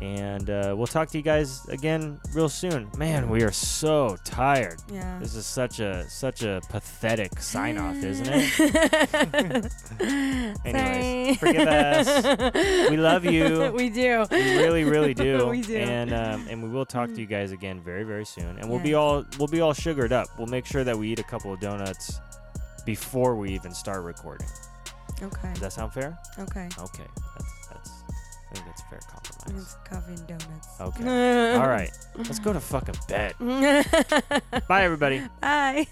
And 0.00 0.48
uh, 0.48 0.74
we'll 0.78 0.86
talk 0.86 1.10
to 1.10 1.18
you 1.18 1.22
guys 1.22 1.68
again 1.68 2.18
real 2.32 2.48
soon. 2.48 2.90
Man, 2.96 3.28
we 3.28 3.42
are 3.42 3.52
so 3.52 4.16
tired. 4.24 4.80
Yeah. 4.90 5.18
This 5.18 5.34
is 5.34 5.44
such 5.44 5.78
a 5.78 6.08
such 6.08 6.42
a 6.42 6.62
pathetic 6.70 7.38
sign 7.38 7.76
off, 7.76 7.96
isn't 7.96 8.26
it? 8.26 9.72
Anyways, 10.64 11.36
forgive 11.36 11.68
us. 11.68 12.90
We 12.90 12.96
love 12.96 13.26
you. 13.26 13.70
we 13.76 13.90
do. 13.90 14.24
We 14.30 14.56
really, 14.56 14.84
really 14.84 15.12
do. 15.12 15.46
We 15.50 15.60
do. 15.62 15.76
And 15.76 16.14
um, 16.14 16.46
and 16.48 16.62
we 16.62 16.70
will 16.70 16.86
talk 16.86 17.12
to 17.12 17.20
you 17.20 17.26
guys 17.26 17.52
again 17.52 17.80
very, 17.80 18.04
very 18.04 18.24
soon. 18.24 18.58
And 18.58 18.70
we'll 18.70 18.78
be 18.80 18.94
all 18.94 19.26
we'll 19.38 19.48
be 19.48 19.60
all 19.60 19.74
sugared 19.74 20.12
up. 20.12 20.28
We'll 20.38 20.46
make 20.46 20.64
sure 20.64 20.84
that 20.84 20.96
we 20.96 21.08
eat 21.12 21.18
a 21.18 21.24
couple 21.24 21.52
of 21.52 21.60
donuts 21.60 22.20
before 22.86 23.36
we 23.36 23.50
even 23.50 23.74
start 23.74 24.02
recording. 24.04 24.46
Okay. 25.20 25.50
Does 25.52 25.60
that 25.60 25.72
sound 25.74 25.92
fair? 25.92 26.18
Okay. 26.38 26.68
Okay, 26.78 27.06
that's 27.36 27.68
that's. 27.68 27.90
I 28.50 28.54
think 28.54 28.66
that's 28.66 28.82
a 28.82 28.86
fair 28.86 29.00
compromise. 29.40 29.76
It's 29.82 29.88
coffee 29.88 30.14
and 30.14 30.26
donuts. 30.26 30.80
Okay. 30.80 31.54
All 31.60 31.68
right, 31.68 31.90
let's 32.16 32.38
go 32.38 32.52
to 32.52 32.60
fucking 32.60 32.94
bed. 33.08 33.34
Bye, 34.68 34.84
everybody. 34.84 35.22
Bye. 35.40 35.86